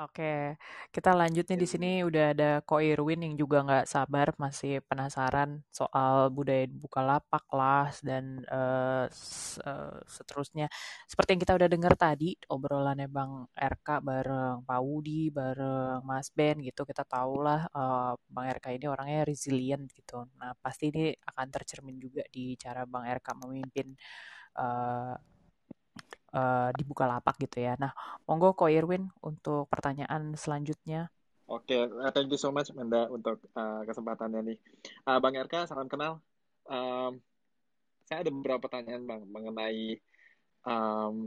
Oke, 0.00 0.56
kita 0.96 1.12
lanjut 1.12 1.44
nih 1.44 1.60
di 1.60 1.68
sini 1.68 1.90
udah 2.00 2.32
ada 2.32 2.50
Ko 2.64 2.80
Irwin 2.80 3.20
yang 3.20 3.36
juga 3.36 3.60
nggak 3.60 3.84
sabar 3.84 4.32
masih 4.40 4.80
penasaran 4.88 5.60
soal 5.68 6.32
budaya 6.32 6.64
Bukalapak 6.72 7.44
lah 7.52 7.92
dan 8.00 8.40
uh, 8.48 9.04
seterusnya. 10.08 10.72
Seperti 11.04 11.36
yang 11.36 11.42
kita 11.44 11.52
udah 11.52 11.68
dengar 11.68 12.00
tadi 12.00 12.32
obrolannya 12.48 13.12
Bang 13.12 13.44
RK 13.52 14.00
bareng 14.00 14.64
Pak 14.64 14.80
Wudi 14.80 15.28
bareng 15.28 16.00
Mas 16.08 16.32
Ben 16.32 16.56
gitu 16.64 16.88
kita 16.88 17.04
tahu 17.04 17.44
lah 17.44 17.68
uh, 17.68 18.16
Bang 18.32 18.48
RK 18.56 18.80
ini 18.80 18.88
orangnya 18.88 19.28
resilient 19.28 19.84
gitu. 19.92 20.24
Nah 20.40 20.56
pasti 20.64 20.88
ini 20.88 21.12
akan 21.12 21.46
tercermin 21.52 22.00
juga 22.00 22.24
di 22.32 22.56
cara 22.56 22.88
Bang 22.88 23.04
RK 23.04 23.36
memimpin 23.36 23.92
uh, 24.56 25.12
uh, 26.34 26.70
di 26.74 26.82
Bukalapak 26.86 27.38
gitu 27.38 27.62
ya. 27.62 27.74
Nah, 27.78 27.94
monggo 28.26 28.54
Ko 28.54 28.70
Irwin 28.70 29.10
untuk 29.22 29.66
pertanyaan 29.70 30.34
selanjutnya. 30.34 31.10
Oke, 31.50 31.74
okay, 31.74 31.82
uh, 31.82 32.10
thank 32.14 32.30
you 32.30 32.38
so 32.38 32.54
much 32.54 32.70
Menda 32.70 33.10
untuk 33.10 33.42
uh, 33.58 33.82
kesempatannya 33.82 34.54
nih. 34.54 34.58
Uh, 35.02 35.18
Bang 35.18 35.34
RK, 35.34 35.66
salam 35.66 35.90
kenal. 35.90 36.22
Um, 36.70 37.18
saya 38.06 38.22
ada 38.22 38.30
beberapa 38.30 38.70
pertanyaan 38.70 39.02
Bang 39.06 39.26
mengenai 39.26 39.98
um, 40.62 41.26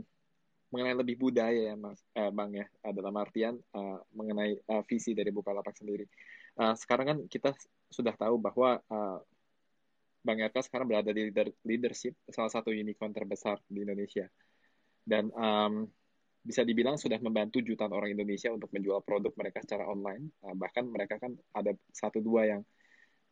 mengenai 0.72 0.96
lebih 0.96 1.16
budaya 1.20 1.70
ya 1.70 1.74
Mas, 1.78 2.02
eh, 2.18 2.32
Bang 2.34 2.50
ya, 2.50 2.66
dalam 2.82 3.14
artian 3.14 3.54
uh, 3.76 4.00
mengenai 4.16 4.58
uh, 4.66 4.82
visi 4.88 5.14
dari 5.14 5.30
Bukalapak 5.30 5.76
sendiri. 5.76 6.08
Uh, 6.58 6.74
sekarang 6.74 7.06
kan 7.06 7.18
kita 7.30 7.52
sudah 7.92 8.16
tahu 8.16 8.40
bahwa 8.40 8.80
uh, 8.90 9.20
Bang 10.24 10.40
RK 10.40 10.66
sekarang 10.66 10.88
berada 10.88 11.12
di 11.12 11.28
leader, 11.28 11.52
leadership 11.68 12.16
salah 12.32 12.48
satu 12.48 12.72
unicorn 12.72 13.12
terbesar 13.12 13.60
di 13.68 13.84
Indonesia 13.84 14.24
dan 15.04 15.28
um, 15.36 15.84
bisa 16.44 16.60
dibilang 16.60 17.00
sudah 17.00 17.16
membantu 17.24 17.64
jutaan 17.64 17.92
orang 17.96 18.12
Indonesia 18.12 18.52
untuk 18.52 18.68
menjual 18.72 19.00
produk 19.00 19.32
mereka 19.36 19.64
secara 19.64 19.88
online. 19.88 20.28
Uh, 20.44 20.52
bahkan 20.52 20.84
mereka 20.84 21.16
kan 21.16 21.32
ada 21.56 21.72
satu 21.88 22.20
dua 22.20 22.56
yang, 22.56 22.60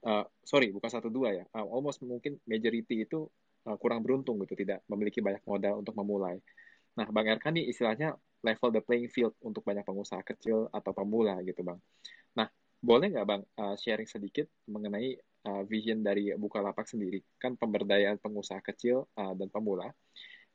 uh, 0.08 0.24
sorry 0.40 0.72
bukan 0.72 0.88
satu 0.88 1.12
dua 1.12 1.36
ya, 1.36 1.44
uh, 1.52 1.66
almost 1.68 2.00
mungkin 2.00 2.40
majority 2.48 3.04
itu 3.04 3.28
uh, 3.68 3.76
kurang 3.76 4.00
beruntung 4.00 4.40
gitu, 4.44 4.56
tidak 4.56 4.80
memiliki 4.88 5.20
banyak 5.20 5.44
modal 5.44 5.84
untuk 5.84 5.92
memulai. 5.96 6.40
Nah, 6.92 7.08
Bang 7.08 7.28
Erkan 7.28 7.56
nih 7.56 7.68
istilahnya 7.72 8.16
level 8.44 8.68
the 8.72 8.82
playing 8.84 9.08
field 9.08 9.32
untuk 9.40 9.64
banyak 9.64 9.84
pengusaha 9.84 10.20
kecil 10.24 10.68
atau 10.72 10.92
pemula 10.92 11.40
gitu, 11.44 11.64
Bang. 11.64 11.80
Nah, 12.36 12.48
boleh 12.80 13.12
nggak 13.12 13.26
Bang 13.28 13.42
uh, 13.60 13.76
sharing 13.76 14.08
sedikit 14.08 14.48
mengenai 14.68 15.16
uh, 15.48 15.62
vision 15.68 16.00
dari 16.00 16.32
Bukalapak 16.36 16.84
sendiri? 16.84 17.20
Kan 17.36 17.56
pemberdayaan 17.56 18.20
pengusaha 18.20 18.60
kecil 18.60 19.08
uh, 19.16 19.32
dan 19.36 19.48
pemula 19.48 19.88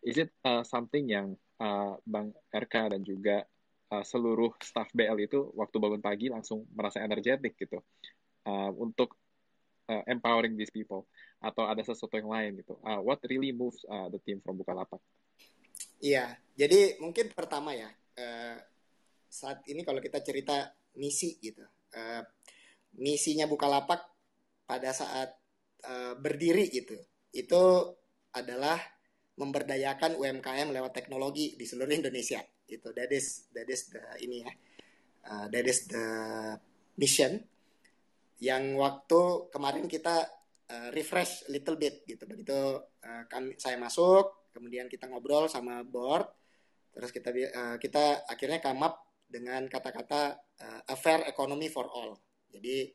is 0.04 0.18
it 0.18 0.32
uh, 0.46 0.62
something 0.62 1.10
yang 1.10 1.38
uh, 1.62 1.98
Bang 2.06 2.34
RK 2.54 2.98
dan 2.98 3.02
juga 3.02 3.46
uh, 3.92 4.04
seluruh 4.04 4.54
staff 4.62 4.90
BL 4.94 5.18
itu 5.24 5.50
waktu 5.56 5.78
bangun 5.80 6.04
pagi 6.04 6.28
langsung 6.30 6.68
merasa 6.74 7.02
energetik 7.02 7.56
gitu 7.58 7.82
uh, 8.48 8.72
untuk 8.78 9.16
uh, 9.90 10.04
empowering 10.06 10.56
these 10.60 10.72
people 10.72 11.08
atau 11.40 11.70
ada 11.70 11.82
sesuatu 11.82 12.18
yang 12.18 12.30
lain 12.30 12.52
gitu. 12.62 12.76
Uh, 12.84 13.00
what 13.02 13.22
really 13.28 13.54
moves 13.54 13.82
uh, 13.88 14.10
the 14.12 14.20
team 14.24 14.42
from 14.44 14.60
Bukalapak? 14.60 15.00
Iya, 15.98 16.38
jadi 16.54 17.02
mungkin 17.02 17.34
pertama 17.34 17.74
ya 17.74 17.90
uh, 18.18 18.58
saat 19.28 19.66
ini 19.66 19.82
kalau 19.82 19.98
kita 19.98 20.22
cerita 20.22 20.74
misi 20.98 21.38
gitu, 21.42 21.66
uh, 21.94 22.22
misinya 22.98 23.50
Bukalapak 23.50 24.02
pada 24.68 24.94
saat 24.94 25.34
uh, 25.86 26.14
berdiri 26.18 26.70
gitu, 26.70 26.98
itu 27.34 27.64
adalah 28.34 28.78
memberdayakan 29.38 30.18
UMKM 30.18 30.74
lewat 30.74 30.92
teknologi 30.98 31.54
di 31.54 31.66
seluruh 31.66 31.94
Indonesia. 31.94 32.42
Itu 32.66 32.92
that 32.98 33.14
is 33.14 33.48
that 33.54 33.70
is 33.70 33.94
the 33.94 34.04
ini 34.26 34.44
ya. 34.44 34.52
Uh, 35.28 35.46
that 35.52 35.66
is 35.68 35.86
the 35.92 36.08
mission 36.98 37.38
yang 38.42 38.78
waktu 38.78 39.52
kemarin 39.54 39.86
kita 39.86 40.26
uh, 40.70 40.90
refresh 40.94 41.46
little 41.50 41.78
bit 41.78 42.06
gitu. 42.06 42.26
Begitu 42.26 42.82
uh, 42.82 43.24
kami 43.30 43.58
saya 43.58 43.78
masuk, 43.78 44.50
kemudian 44.54 44.90
kita 44.90 45.10
ngobrol 45.10 45.50
sama 45.50 45.82
board, 45.86 46.26
terus 46.94 47.10
kita 47.14 47.30
uh, 47.34 47.76
kita 47.78 48.26
akhirnya 48.26 48.62
come 48.62 48.86
up 48.86 49.06
dengan 49.28 49.68
kata-kata 49.68 50.40
uh, 50.64 50.82
a 50.88 50.96
fair 50.96 51.28
economy 51.28 51.68
for 51.68 51.86
all. 51.90 52.18
Jadi 52.48 52.90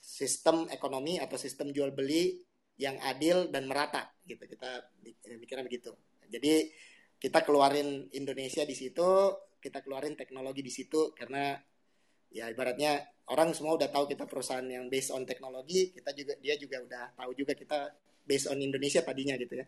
sistem 0.00 0.66
ekonomi 0.72 1.20
atau 1.20 1.36
sistem 1.36 1.70
jual 1.70 1.92
beli 1.92 2.40
yang 2.80 2.96
adil 3.04 3.52
dan 3.52 3.68
merata 3.68 4.08
gitu. 4.24 4.48
Kita 4.48 4.88
mikirnya 5.36 5.64
begitu. 5.68 5.92
Jadi 6.32 6.72
kita 7.20 7.44
keluarin 7.44 8.08
Indonesia 8.16 8.64
di 8.64 8.72
situ 8.72 9.36
kita 9.60 9.84
keluarin 9.84 10.16
teknologi 10.16 10.64
di 10.64 10.72
situ 10.72 11.12
karena 11.12 11.52
ya 12.32 12.48
ibaratnya 12.48 13.04
orang 13.28 13.52
semua 13.52 13.76
udah 13.76 13.92
tahu 13.92 14.08
kita 14.08 14.24
perusahaan 14.24 14.64
yang 14.64 14.88
based 14.88 15.12
on 15.12 15.28
teknologi 15.28 15.92
kita 15.92 16.16
juga 16.16 16.32
dia 16.40 16.56
juga 16.56 16.80
udah 16.80 17.04
tahu 17.12 17.30
juga 17.36 17.52
kita 17.52 17.92
based 18.24 18.48
on 18.48 18.56
Indonesia 18.56 19.04
tadinya 19.04 19.36
gitu 19.36 19.60
ya. 19.60 19.66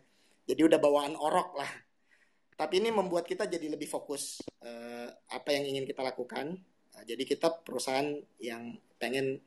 Jadi 0.49 0.61
udah 0.65 0.79
bawaan 0.81 1.13
orok 1.13 1.49
lah. 1.61 1.71
Tapi 2.57 2.81
ini 2.81 2.89
membuat 2.89 3.29
kita 3.29 3.45
jadi 3.45 3.69
lebih 3.69 3.85
fokus 3.85 4.41
uh, 4.65 5.07
apa 5.29 5.53
yang 5.53 5.77
ingin 5.77 5.85
kita 5.85 6.01
lakukan. 6.01 6.57
Uh, 6.97 7.03
jadi 7.05 7.21
kita 7.21 7.61
perusahaan 7.61 8.17
yang 8.41 8.73
pengen 8.97 9.39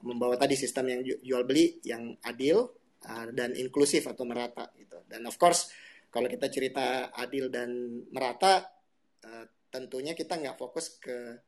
membawa 0.00 0.38
tadi 0.38 0.56
sistem 0.56 0.86
yang 0.96 1.00
jual 1.04 1.44
beli 1.44 1.76
yang 1.84 2.16
adil 2.24 2.79
uh, 3.08 3.26
dan 3.32 3.56
inklusif 3.56 4.04
atau 4.04 4.26
merata 4.28 4.68
gitu. 4.76 5.00
Dan 5.08 5.24
of 5.24 5.36
course 5.40 5.70
kalau 6.10 6.26
kita 6.26 6.50
cerita 6.50 7.14
adil 7.14 7.46
dan 7.48 8.02
merata, 8.10 8.66
uh, 9.22 9.44
tentunya 9.70 10.12
kita 10.18 10.42
nggak 10.42 10.58
fokus 10.58 10.98
ke 10.98 11.38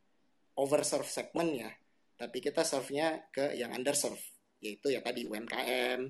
overserve 0.55 1.09
segment 1.11 1.51
ya, 1.51 1.71
tapi 2.15 2.39
kita 2.39 2.63
serve-nya 2.63 3.27
ke 3.35 3.59
yang 3.59 3.75
underserve, 3.75 4.23
yaitu 4.63 4.95
ya 4.95 5.03
tadi 5.03 5.27
UMKM, 5.27 6.01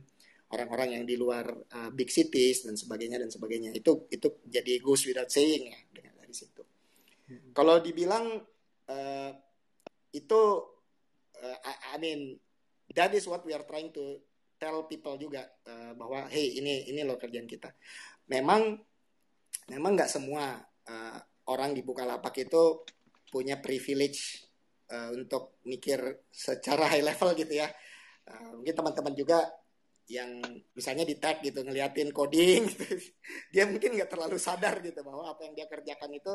orang-orang 0.53 1.01
yang 1.01 1.05
di 1.09 1.17
luar 1.17 1.49
uh, 1.49 1.91
big 1.97 2.13
cities 2.13 2.69
dan 2.69 2.77
sebagainya 2.77 3.17
dan 3.17 3.33
sebagainya. 3.33 3.73
Itu 3.73 4.05
itu 4.13 4.45
jadi 4.45 4.77
goes 4.85 5.09
without 5.09 5.33
saying 5.33 5.73
ya 5.73 5.79
dengan 5.89 6.13
dari 6.21 6.35
situ. 6.37 6.63
Hmm. 7.33 7.57
Kalau 7.57 7.81
dibilang 7.81 8.37
uh, 8.93 9.31
itu, 10.13 10.41
uh, 11.41 11.59
I, 11.65 11.97
I 11.97 12.01
mean 12.03 12.37
that 12.93 13.17
is 13.17 13.25
what 13.25 13.41
we 13.49 13.57
are 13.57 13.65
trying 13.65 13.89
to 13.97 14.21
tell 14.63 14.87
people 14.87 15.19
juga 15.19 15.43
uh, 15.67 15.99
bahwa 15.99 16.31
hey 16.31 16.63
ini 16.63 16.87
ini 16.87 17.03
loh 17.03 17.19
kerjaan 17.19 17.51
kita. 17.51 17.75
Memang 18.31 18.79
memang 19.67 19.99
nggak 19.99 20.07
semua 20.07 20.63
uh, 20.87 21.19
orang 21.51 21.75
di 21.75 21.83
Bukalapak 21.83 22.31
itu 22.39 22.87
punya 23.27 23.59
privilege 23.59 24.47
uh, 24.95 25.11
untuk 25.11 25.59
mikir 25.67 26.31
secara 26.31 26.87
high 26.87 27.03
level 27.03 27.35
gitu 27.35 27.59
ya. 27.59 27.67
Uh, 28.23 28.63
mungkin 28.63 28.75
teman-teman 28.79 29.15
juga 29.19 29.51
yang 30.07 30.39
misalnya 30.79 31.03
di 31.03 31.19
tag 31.19 31.43
gitu 31.43 31.67
ngeliatin 31.67 32.15
coding 32.15 32.71
gitu. 32.71 32.87
dia 33.55 33.67
mungkin 33.67 33.99
nggak 33.99 34.15
terlalu 34.15 34.39
sadar 34.39 34.79
gitu 34.79 35.03
bahwa 35.03 35.27
apa 35.27 35.43
yang 35.43 35.59
dia 35.59 35.67
kerjakan 35.67 36.11
itu 36.15 36.35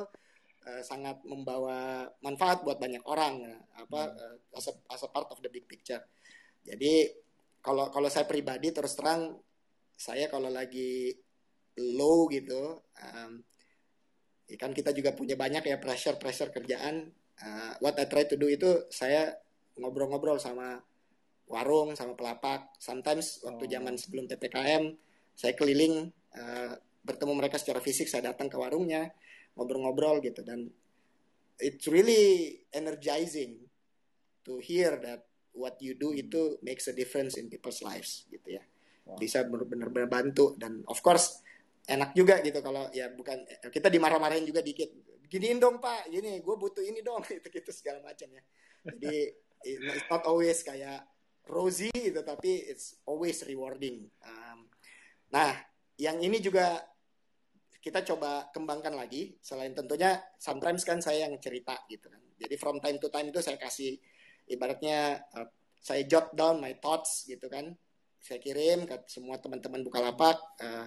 uh, 0.67 0.81
sangat 0.83 1.23
membawa 1.23 2.11
manfaat 2.19 2.63
buat 2.63 2.75
banyak 2.75 3.03
orang 3.07 3.43
apa 3.75 4.01
uh, 4.11 4.35
as, 4.55 4.67
a, 4.67 4.73
as 4.91 5.03
a 5.03 5.09
part 5.11 5.27
of 5.31 5.39
the 5.43 5.51
big 5.51 5.67
picture 5.67 5.99
jadi 6.63 7.11
kalau 7.67 7.91
kalau 7.91 8.07
saya 8.07 8.23
pribadi 8.23 8.71
terus 8.71 8.95
terang 8.95 9.35
saya 9.91 10.31
kalau 10.31 10.47
lagi 10.47 11.11
low 11.75 12.31
gitu 12.31 12.79
um, 12.95 13.43
ya 14.47 14.55
kan 14.55 14.71
kita 14.71 14.95
juga 14.95 15.11
punya 15.11 15.35
banyak 15.35 15.67
ya 15.67 15.77
pressure 15.77 16.15
pressure 16.15 16.49
kerjaan. 16.55 17.11
Uh, 17.37 17.75
what 17.83 17.99
I 17.99 18.09
try 18.09 18.25
to 18.25 18.39
do 18.39 18.49
itu 18.49 18.87
saya 18.89 19.35
ngobrol-ngobrol 19.77 20.39
sama 20.39 20.79
warung 21.51 21.93
sama 21.93 22.15
pelapak. 22.15 22.73
Sometimes 22.79 23.43
waktu 23.43 23.67
oh. 23.67 23.69
zaman 23.69 23.93
sebelum 23.99 24.25
ppkm 24.25 24.95
saya 25.37 25.53
keliling 25.53 26.09
uh, 26.33 26.73
bertemu 27.03 27.33
mereka 27.35 27.59
secara 27.59 27.83
fisik 27.83 28.09
saya 28.09 28.33
datang 28.33 28.49
ke 28.49 28.57
warungnya 28.57 29.11
ngobrol-ngobrol 29.59 30.23
gitu. 30.23 30.41
Dan 30.41 30.71
it's 31.59 31.85
really 31.91 32.57
energizing 32.71 33.67
to 34.47 34.57
hear 34.63 34.95
that 35.03 35.27
what 35.57 35.75
you 35.81 35.97
do 35.97 36.13
itu 36.13 36.61
makes 36.61 36.85
a 36.87 36.93
difference 36.93 37.35
in 37.35 37.49
people's 37.49 37.81
lives 37.81 38.29
gitu 38.29 38.61
ya. 38.61 38.63
Wow. 39.07 39.15
bisa 39.15 39.47
benar-benar 39.47 40.11
bantu 40.11 40.59
dan 40.59 40.83
of 40.91 40.99
course 40.99 41.39
enak 41.87 42.11
juga 42.11 42.43
gitu 42.43 42.59
kalau 42.59 42.91
ya 42.91 43.07
bukan 43.07 43.47
kita 43.71 43.87
dimarah-marahin 43.87 44.43
juga 44.43 44.59
dikit. 44.59 44.91
Giniin 45.27 45.59
dong 45.59 45.79
pak 45.79 46.11
gini 46.11 46.43
gue 46.43 46.55
butuh 46.59 46.83
ini 46.83 46.99
dong 46.99 47.23
itu 47.39 47.47
gitu 47.47 47.71
segala 47.71 48.03
macam 48.03 48.27
ya. 48.27 48.43
Jadi 48.83 49.15
it's 49.63 50.07
not 50.11 50.27
always 50.27 50.59
kayak 50.59 51.07
rosy 51.47 51.87
gitu 51.95 52.19
tapi 52.27 52.67
it's 52.67 52.99
always 53.07 53.39
rewarding. 53.47 54.11
Um, 54.27 54.67
nah 55.31 55.55
yang 55.95 56.19
ini 56.19 56.43
juga 56.43 56.83
kita 57.79 58.03
coba 58.03 58.51
kembangkan 58.51 58.91
lagi. 58.91 59.39
Selain 59.39 59.71
tentunya 59.71 60.19
sometimes 60.35 60.83
kan 60.83 60.99
saya 60.99 61.31
yang 61.31 61.39
cerita 61.39 61.79
gitu 61.87 62.11
kan. 62.11 62.19
Jadi 62.35 62.55
from 62.59 62.83
time 62.83 62.99
to 62.99 63.07
time 63.07 63.31
itu 63.31 63.39
saya 63.39 63.55
kasih 63.55 63.95
ibaratnya 64.47 65.21
uh, 65.35 65.47
saya 65.77 66.03
jot 66.03 66.35
down 66.35 66.59
my 66.59 66.75
thoughts 66.79 67.27
gitu 67.27 67.47
kan. 67.47 67.71
Saya 68.17 68.43
kirim 68.43 68.83
ke 68.83 69.07
semua 69.07 69.39
teman-teman 69.39 69.85
Bukalapak 69.87 70.35
uh, 70.59 70.85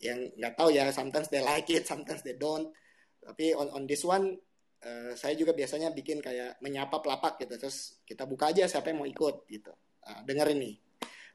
yang 0.00 0.32
nggak 0.38 0.56
tahu 0.56 0.72
ya 0.72 0.88
sometimes 0.94 1.28
they 1.28 1.44
like 1.44 1.68
it 1.68 1.84
sometimes 1.84 2.24
they 2.24 2.36
don't. 2.36 2.72
Tapi 3.20 3.52
on 3.52 3.68
on 3.76 3.84
this 3.84 4.00
one 4.06 4.32
uh, 4.80 5.12
saya 5.12 5.36
juga 5.36 5.52
biasanya 5.52 5.92
bikin 5.92 6.24
kayak 6.24 6.56
menyapa 6.64 7.02
pelapak 7.04 7.36
gitu. 7.44 7.60
Terus 7.60 8.00
kita 8.08 8.24
buka 8.24 8.52
aja 8.52 8.64
siapa 8.64 8.92
yang 8.92 9.04
mau 9.04 9.08
ikut 9.08 9.44
gitu. 9.50 9.72
Uh, 10.00 10.20
dengerin 10.24 10.60
nih. 10.60 10.74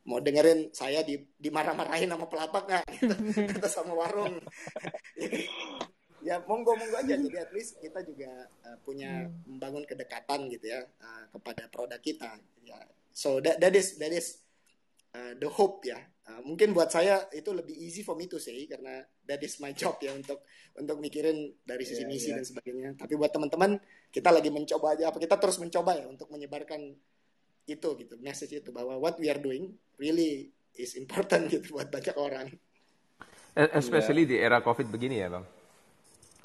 Mau 0.06 0.22
dengerin 0.22 0.70
saya 0.70 1.02
di 1.02 1.18
dimarah-marahin 1.18 2.10
sama 2.10 2.30
pelapak 2.30 2.64
nggak 2.70 2.84
gitu, 2.94 3.68
sama 3.74 3.94
warung 3.98 4.38
ya 6.26 6.42
monggo 6.50 6.74
monggo 6.74 6.98
aja 6.98 7.14
jadi 7.14 7.38
at 7.46 7.54
least 7.54 7.78
kita 7.78 8.02
juga 8.02 8.50
uh, 8.66 8.78
punya 8.82 9.30
hmm. 9.30 9.46
membangun 9.46 9.86
kedekatan 9.86 10.50
gitu 10.50 10.74
ya 10.74 10.82
uh, 10.82 11.30
kepada 11.30 11.70
produk 11.70 12.02
kita 12.02 12.42
ya 12.66 12.82
so 13.14 13.38
that 13.46 13.62
that 13.62 13.78
is 13.78 14.02
that 14.02 14.10
is 14.10 14.42
uh, 15.14 15.38
the 15.38 15.46
hope 15.46 15.86
ya 15.86 16.02
uh, 16.26 16.42
mungkin 16.42 16.74
buat 16.74 16.90
saya 16.90 17.30
itu 17.30 17.54
lebih 17.54 17.78
easy 17.78 18.02
for 18.02 18.18
me 18.18 18.26
to 18.26 18.42
say 18.42 18.66
karena 18.66 19.06
that 19.30 19.38
is 19.46 19.62
my 19.62 19.70
job 19.78 20.02
ya 20.02 20.18
untuk 20.18 20.42
untuk 20.74 20.98
mikirin 20.98 21.54
dari 21.62 21.86
sisi 21.86 22.02
yeah, 22.02 22.10
misi 22.10 22.34
yeah. 22.34 22.42
dan 22.42 22.46
sebagainya 22.50 22.90
tapi 22.98 23.14
buat 23.14 23.30
teman-teman 23.30 23.78
kita 24.10 24.34
lagi 24.34 24.50
mencoba 24.50 24.98
aja 24.98 25.14
apa 25.14 25.22
kita 25.22 25.38
terus 25.38 25.62
mencoba 25.62 25.94
ya 25.94 26.10
untuk 26.10 26.28
menyebarkan 26.34 26.98
itu 27.66 27.90
gitu 28.02 28.18
message 28.18 28.54
itu 28.66 28.70
bahwa 28.74 28.98
what 28.98 29.18
we 29.22 29.30
are 29.30 29.42
doing 29.42 29.78
really 30.02 30.50
is 30.78 30.98
important 31.00 31.48
gitu 31.54 31.76
buat 31.76 31.90
banyak 31.90 32.16
orang. 32.18 32.48
E, 33.56 33.62
especially 33.80 34.28
yeah. 34.28 34.32
di 34.32 34.38
era 34.44 34.60
COVID 34.60 34.92
begini 34.92 35.24
ya 35.24 35.32
bang. 35.32 35.46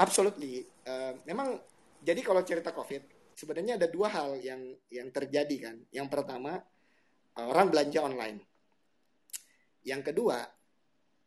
Absolutely. 0.01 0.65
Uh, 0.89 1.13
memang 1.29 1.61
jadi 2.01 2.25
kalau 2.25 2.41
cerita 2.41 2.73
COVID 2.73 3.37
sebenarnya 3.37 3.77
ada 3.77 3.89
dua 3.89 4.09
hal 4.09 4.41
yang 4.41 4.73
yang 4.89 5.13
terjadi 5.13 5.57
kan. 5.69 5.77
Yang 5.93 6.09
pertama 6.09 6.57
orang 7.37 7.69
belanja 7.69 8.01
online. 8.01 8.41
Yang 9.85 10.13
kedua 10.13 10.41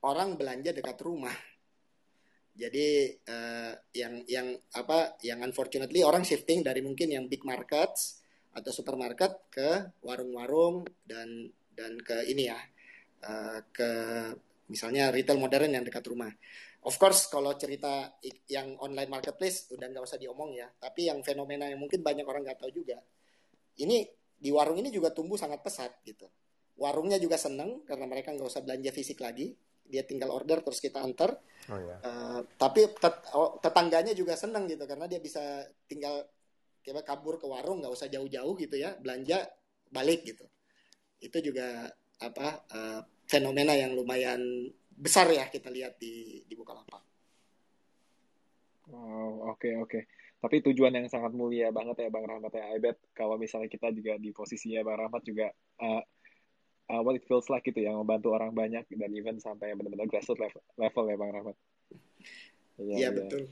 orang 0.01 0.33
belanja 0.33 0.73
dekat 0.73 0.97
rumah. 1.05 1.33
Jadi 2.53 3.13
uh, 3.29 3.73
yang 3.97 4.25
yang 4.29 4.57
apa 4.77 5.17
yang 5.25 5.41
unfortunately 5.41 6.05
orang 6.05 6.21
shifting 6.21 6.61
dari 6.61 6.81
mungkin 6.85 7.09
yang 7.09 7.25
big 7.25 7.41
markets 7.45 8.21
atau 8.53 8.69
supermarket 8.69 9.49
ke 9.49 9.69
warung-warung 10.05 10.85
dan 11.01 11.49
dan 11.73 11.97
ke 11.97 12.29
ini 12.29 12.53
ya 12.53 12.59
uh, 13.25 13.57
ke 13.73 13.89
misalnya 14.69 15.09
retail 15.09 15.41
modern 15.41 15.73
yang 15.73 15.85
dekat 15.85 16.05
rumah. 16.05 16.29
Of 16.83 16.99
course 16.99 17.31
kalau 17.31 17.55
cerita 17.55 18.19
yang 18.51 18.75
online 18.83 19.07
marketplace 19.07 19.71
udah 19.71 19.87
nggak 19.87 20.03
usah 20.03 20.19
diomong 20.19 20.51
ya. 20.51 20.67
Tapi 20.67 21.07
yang 21.07 21.23
fenomena 21.23 21.71
yang 21.71 21.79
mungkin 21.79 22.03
banyak 22.03 22.27
orang 22.27 22.43
nggak 22.43 22.59
tahu 22.59 22.71
juga. 22.75 22.99
Ini 23.79 24.03
di 24.35 24.49
warung 24.51 24.83
ini 24.83 24.91
juga 24.91 25.15
tumbuh 25.15 25.39
sangat 25.39 25.63
pesat 25.63 26.03
gitu. 26.03 26.27
Warungnya 26.75 27.17
juga 27.23 27.39
seneng 27.39 27.87
karena 27.87 28.03
mereka 28.03 28.35
nggak 28.35 28.49
usah 28.49 28.61
belanja 28.61 28.91
fisik 28.91 29.23
lagi. 29.23 29.55
Dia 29.83 30.03
tinggal 30.03 30.31
order 30.31 30.59
terus 30.59 30.83
kita 30.83 30.99
antar. 30.99 31.39
Oh, 31.71 31.79
yeah. 31.79 31.99
uh, 32.03 32.39
tapi 32.59 32.91
tet 32.99 33.23
oh, 33.31 33.55
tetangganya 33.63 34.11
juga 34.11 34.35
seneng 34.35 34.67
gitu 34.67 34.83
karena 34.83 35.07
dia 35.07 35.23
bisa 35.23 35.63
tinggal 35.87 36.27
kita 36.83 36.99
kabur 37.07 37.39
ke 37.39 37.47
warung 37.47 37.79
nggak 37.79 37.95
usah 37.95 38.11
jauh-jauh 38.11 38.59
gitu 38.59 38.75
ya 38.75 38.99
belanja 38.99 39.47
balik 39.87 40.27
gitu 40.27 40.43
itu 41.23 41.39
juga 41.39 41.87
apa 42.19 42.67
uh, 42.67 42.99
fenomena 43.23 43.71
yang 43.71 43.95
lumayan 43.95 44.43
besar 45.03 45.27
ya 45.27 45.51
kita 45.51 45.67
lihat 45.67 45.99
di 45.99 46.47
di 46.47 46.55
Bukalapak. 46.55 47.03
Wow, 48.87 49.51
oke 49.51 49.59
okay, 49.59 49.73
oke. 49.75 49.89
Okay. 49.91 50.03
Tapi 50.43 50.59
tujuan 50.71 50.91
yang 50.91 51.07
sangat 51.07 51.31
mulia 51.31 51.71
banget 51.71 52.03
ya 52.03 52.09
Bang 52.11 52.27
Rahmat 52.27 52.51
ya. 52.51 52.71
I 52.71 52.79
bet 52.79 52.99
kalau 53.15 53.35
misalnya 53.39 53.67
kita 53.71 53.91
juga 53.91 54.15
di 54.19 54.31
posisinya 54.31 54.83
Bang 54.83 54.99
Rahmat 54.99 55.23
juga 55.23 55.51
uh, 55.79 56.03
uh, 56.91 57.01
what 57.03 57.15
it 57.15 57.23
feels 57.27 57.47
like 57.47 57.63
gitu 57.63 57.79
ya 57.79 57.95
membantu 57.95 58.35
orang 58.35 58.51
banyak 58.51 58.83
dan 58.91 59.11
even 59.15 59.39
sampai 59.39 59.71
benar-benar 59.75 60.07
grassroots 60.07 60.39
level, 60.39 60.63
level 60.79 61.03
ya 61.07 61.15
Bang 61.19 61.31
Rahmat. 61.31 61.55
Iya 62.79 62.95
ya, 62.95 63.07
ya. 63.07 63.09
betul. 63.11 63.43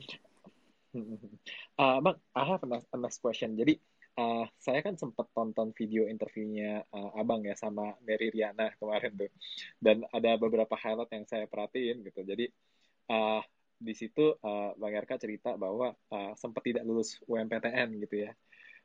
Uh, 1.80 2.04
bang, 2.04 2.20
I 2.36 2.44
have 2.44 2.60
a 2.68 2.68
next 3.00 3.24
question. 3.24 3.56
Jadi 3.56 3.80
uh, 4.18 4.44
saya 4.60 4.80
kan 4.84 4.94
sempat 4.98 5.28
tonton 5.32 5.72
video 5.72 6.04
interviewnya 6.08 6.84
uh, 6.92 7.16
abang 7.16 7.44
ya 7.44 7.56
sama 7.56 7.96
Mary 8.04 8.32
Riana 8.32 8.72
kemarin 8.76 9.12
tuh, 9.16 9.32
dan 9.80 10.04
ada 10.12 10.36
beberapa 10.36 10.74
highlight 10.76 11.12
yang 11.12 11.26
saya 11.28 11.46
perhatiin 11.48 12.04
gitu. 12.04 12.20
Jadi 12.24 12.46
uh, 13.12 13.40
di 13.82 13.94
situ 13.96 14.36
uh, 14.38 14.70
bang 14.78 14.94
Erka 14.94 15.18
cerita 15.18 15.56
bahwa 15.58 15.96
uh, 16.12 16.32
sempat 16.38 16.62
tidak 16.62 16.84
lulus 16.86 17.18
UMPTN 17.26 17.88
gitu 18.08 18.28
ya, 18.28 18.32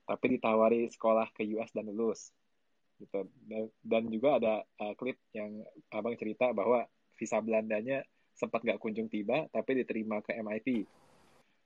tapi 0.07 0.39
ditawari 0.39 0.89
sekolah 0.89 1.29
ke 1.35 1.43
US 1.59 1.71
dan 1.75 1.87
lulus 1.91 2.31
gitu. 2.97 3.27
Dan, 3.45 3.69
dan 3.83 4.03
juga 4.09 4.41
ada 4.41 4.53
uh, 4.81 4.93
klip 4.97 5.19
yang 5.35 5.61
abang 5.93 6.17
cerita 6.17 6.49
bahwa 6.55 6.87
visa 7.17 7.37
Belandanya 7.43 8.05
sempat 8.37 8.61
nggak 8.61 8.77
kunjung 8.77 9.09
tiba, 9.09 9.49
tapi 9.49 9.81
diterima 9.81 10.21
ke 10.21 10.37
MIT 10.37 10.85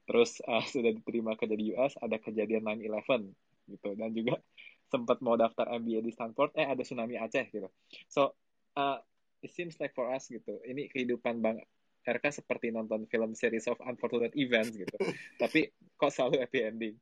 terus 0.10 0.44
uh, 0.44 0.60
sudah 0.74 0.92
diterima 0.92 1.38
kerja 1.40 1.56
di 1.56 1.72
US 1.78 1.96
ada 2.02 2.18
kejadian 2.19 2.68
9/11 2.68 3.50
gitu. 3.71 3.95
Dan 3.95 4.12
juga 4.12 4.38
sempat 4.91 5.23
mau 5.23 5.39
daftar 5.39 5.71
MBA 5.79 6.03
di 6.03 6.12
Stanford 6.12 6.51
eh 6.59 6.68
ada 6.68 6.83
tsunami 6.83 7.15
Aceh 7.15 7.47
gitu. 7.47 7.71
So 8.12 8.35
uh, 8.75 9.00
it 9.39 9.51
seems 9.56 9.79
like 9.79 9.95
for 9.95 10.12
us 10.12 10.27
gitu. 10.27 10.59
Ini 10.68 10.91
kehidupan 10.91 11.39
bang 11.39 11.57
RK 12.01 12.41
seperti 12.41 12.73
nonton 12.73 13.06
film 13.06 13.38
series 13.38 13.69
of 13.69 13.77
unfortunate 13.85 14.33
events 14.33 14.73
gitu. 14.73 14.97
Tapi 15.41 15.69
kok 15.95 16.12
selalu 16.12 16.41
happy 16.41 16.59
ending? 16.65 16.95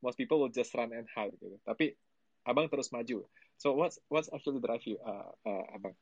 Most 0.00 0.16
people 0.20 0.38
will 0.40 0.52
just 0.52 0.72
run 0.76 0.94
and 0.94 1.08
hide 1.10 1.34
gitu. 1.36 1.58
Tapi 1.66 1.94
abang 2.44 2.68
terus 2.68 2.92
maju. 2.92 3.24
So 3.56 3.72
what's 3.74 3.98
what's 4.10 4.30
actually 4.30 4.60
drive 4.60 4.84
you 4.84 5.00
uh, 5.02 5.32
uh, 5.46 5.64
abang? 5.74 5.96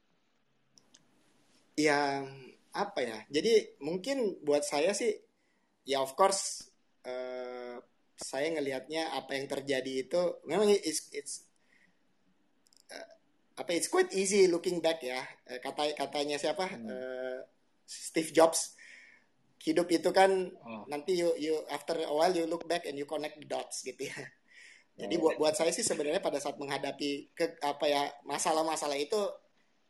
Ya 1.77 2.27
apa 2.73 3.01
ya? 3.01 3.19
Jadi 3.33 3.79
mungkin 3.81 4.41
buat 4.45 4.65
saya 4.65 4.93
sih 4.93 5.17
ya 5.89 6.01
of 6.05 6.13
course 6.19 6.69
uh, 7.07 7.52
saya 8.23 8.49
ngelihatnya 8.55 9.13
apa 9.13 9.35
yang 9.37 9.47
terjadi 9.51 10.09
itu 10.09 10.23
memang 10.47 10.71
it's 10.71 11.11
it's 11.13 11.45
uh, 12.89 13.11
apa 13.59 13.71
it's 13.75 13.91
quite 13.91 14.09
easy 14.15 14.47
looking 14.49 14.79
back 14.81 15.03
ya. 15.03 15.21
Uh, 15.45 15.59
kata 15.59 15.93
katanya 15.99 16.39
siapa? 16.39 16.71
Hmm. 16.71 16.89
uh, 16.89 17.39
Steve 17.85 18.33
Jobs. 18.33 18.79
Hidup 19.63 19.87
itu 19.95 20.11
kan 20.11 20.51
oh. 20.51 20.83
nanti 20.91 21.15
you 21.15 21.31
you 21.39 21.55
after 21.71 21.95
a 21.95 22.11
while 22.11 22.35
you 22.35 22.51
look 22.51 22.67
back 22.67 22.83
and 22.83 22.99
you 22.99 23.07
connect 23.07 23.39
the 23.39 23.47
dots 23.47 23.87
gitu 23.87 24.11
ya. 24.11 24.19
Jadi 24.93 25.15
buat 25.17 25.39
buat 25.41 25.55
saya 25.55 25.73
sih 25.73 25.87
sebenarnya 25.87 26.21
pada 26.21 26.37
saat 26.43 26.59
menghadapi 26.59 27.33
ke 27.33 27.57
apa 27.63 27.87
ya 27.89 28.03
masalah-masalah 28.29 28.99
itu 28.99 29.17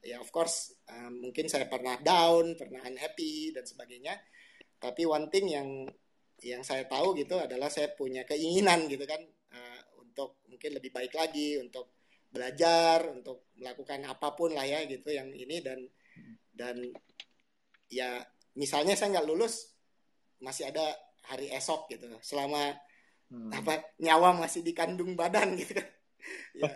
ya 0.05 0.20
of 0.23 0.28
course 0.31 0.76
uh, 0.87 1.11
mungkin 1.11 1.49
saya 1.49 1.67
pernah 1.67 1.99
down 1.99 2.55
pernah 2.55 2.85
unhappy 2.85 3.50
dan 3.56 3.64
sebagainya. 3.64 4.14
Tapi 4.78 5.08
one 5.08 5.32
thing 5.32 5.50
yang 5.50 5.69
yang 6.43 6.67
saya 6.67 6.85
tahu 6.91 7.15
gitu 7.15 7.39
adalah 7.39 7.71
saya 7.71 7.94
punya 7.94 8.27
keinginan 8.27 8.91
gitu 8.91 9.06
kan 9.06 9.23
uh, 9.55 9.81
untuk 10.03 10.43
mungkin 10.50 10.71
lebih 10.75 10.91
baik 10.91 11.15
lagi 11.15 11.59
untuk 11.62 11.95
belajar 12.33 13.07
untuk 13.12 13.52
melakukan 13.61 14.02
apa 14.09 14.35
pun 14.35 14.57
lah 14.57 14.64
ya 14.64 14.83
gitu 14.88 15.12
yang 15.12 15.31
ini 15.31 15.61
dan 15.61 15.78
dan 16.52 16.76
ya 17.93 18.25
misalnya 18.57 18.97
saya 18.97 19.21
nggak 19.21 19.28
lulus 19.28 19.73
masih 20.43 20.69
ada 20.69 20.83
hari 21.28 21.49
esok 21.55 21.87
gitu. 21.93 22.09
Selama 22.21 22.75
hmm. 23.31 23.50
apa 23.55 23.95
nyawa 24.02 24.35
masih 24.37 24.61
di 24.64 24.73
kandung 24.75 25.14
badan 25.14 25.55
gitu. 25.57 25.78
Ya 26.55 26.71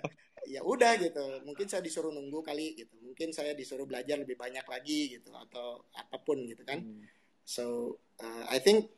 ya 0.46 0.60
udah 0.66 0.98
gitu. 0.98 1.22
Mungkin 1.46 1.70
saya 1.70 1.78
disuruh 1.78 2.10
nunggu 2.10 2.42
kali 2.42 2.74
gitu. 2.74 2.98
Mungkin 2.98 3.30
saya 3.30 3.54
disuruh 3.54 3.86
belajar 3.86 4.18
lebih 4.18 4.34
banyak 4.34 4.66
lagi 4.66 5.18
gitu 5.18 5.30
atau 5.30 5.86
apa 5.94 6.18
pun 6.18 6.42
gitu 6.50 6.66
kan. 6.66 6.82
Hmm. 6.82 7.06
So 7.46 7.94
uh, 8.18 8.50
I 8.50 8.58
think 8.58 8.90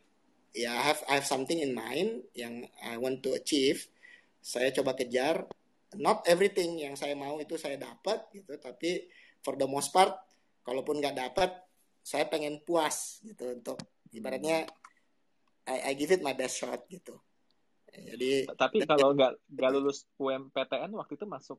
ya 0.56 0.70
yeah, 0.70 0.74
I 0.76 0.84
have 0.92 1.00
I 1.08 1.12
have 1.20 1.28
something 1.28 1.60
in 1.60 1.76
mind 1.76 2.24
yang 2.32 2.64
I 2.80 2.96
want 2.96 3.20
to 3.26 3.36
achieve. 3.36 3.86
Saya 4.40 4.72
coba 4.72 4.96
kejar. 4.96 5.44
Not 5.96 6.28
everything 6.28 6.76
yang 6.76 7.00
saya 7.00 7.16
mau 7.16 7.40
itu 7.40 7.56
saya 7.56 7.80
dapat 7.80 8.28
gitu, 8.36 8.60
tapi 8.60 9.08
for 9.40 9.56
the 9.56 9.64
most 9.64 9.88
part, 9.88 10.12
kalaupun 10.60 11.00
nggak 11.00 11.16
dapat, 11.16 11.48
saya 12.04 12.28
pengen 12.28 12.60
puas 12.60 13.24
gitu 13.24 13.56
untuk 13.56 13.80
ibaratnya 14.12 14.68
I, 15.64 15.92
I 15.92 15.96
give 15.96 16.12
it 16.12 16.20
my 16.20 16.36
best 16.36 16.60
shot 16.60 16.84
gitu. 16.92 17.16
Jadi 17.88 18.44
tapi 18.52 18.84
kalau 18.84 19.16
nggak 19.16 19.48
nggak 19.48 19.70
lulus 19.74 20.04
UMPTN 20.20 20.92
waktu 20.92 21.16
itu 21.16 21.24
masuk 21.24 21.56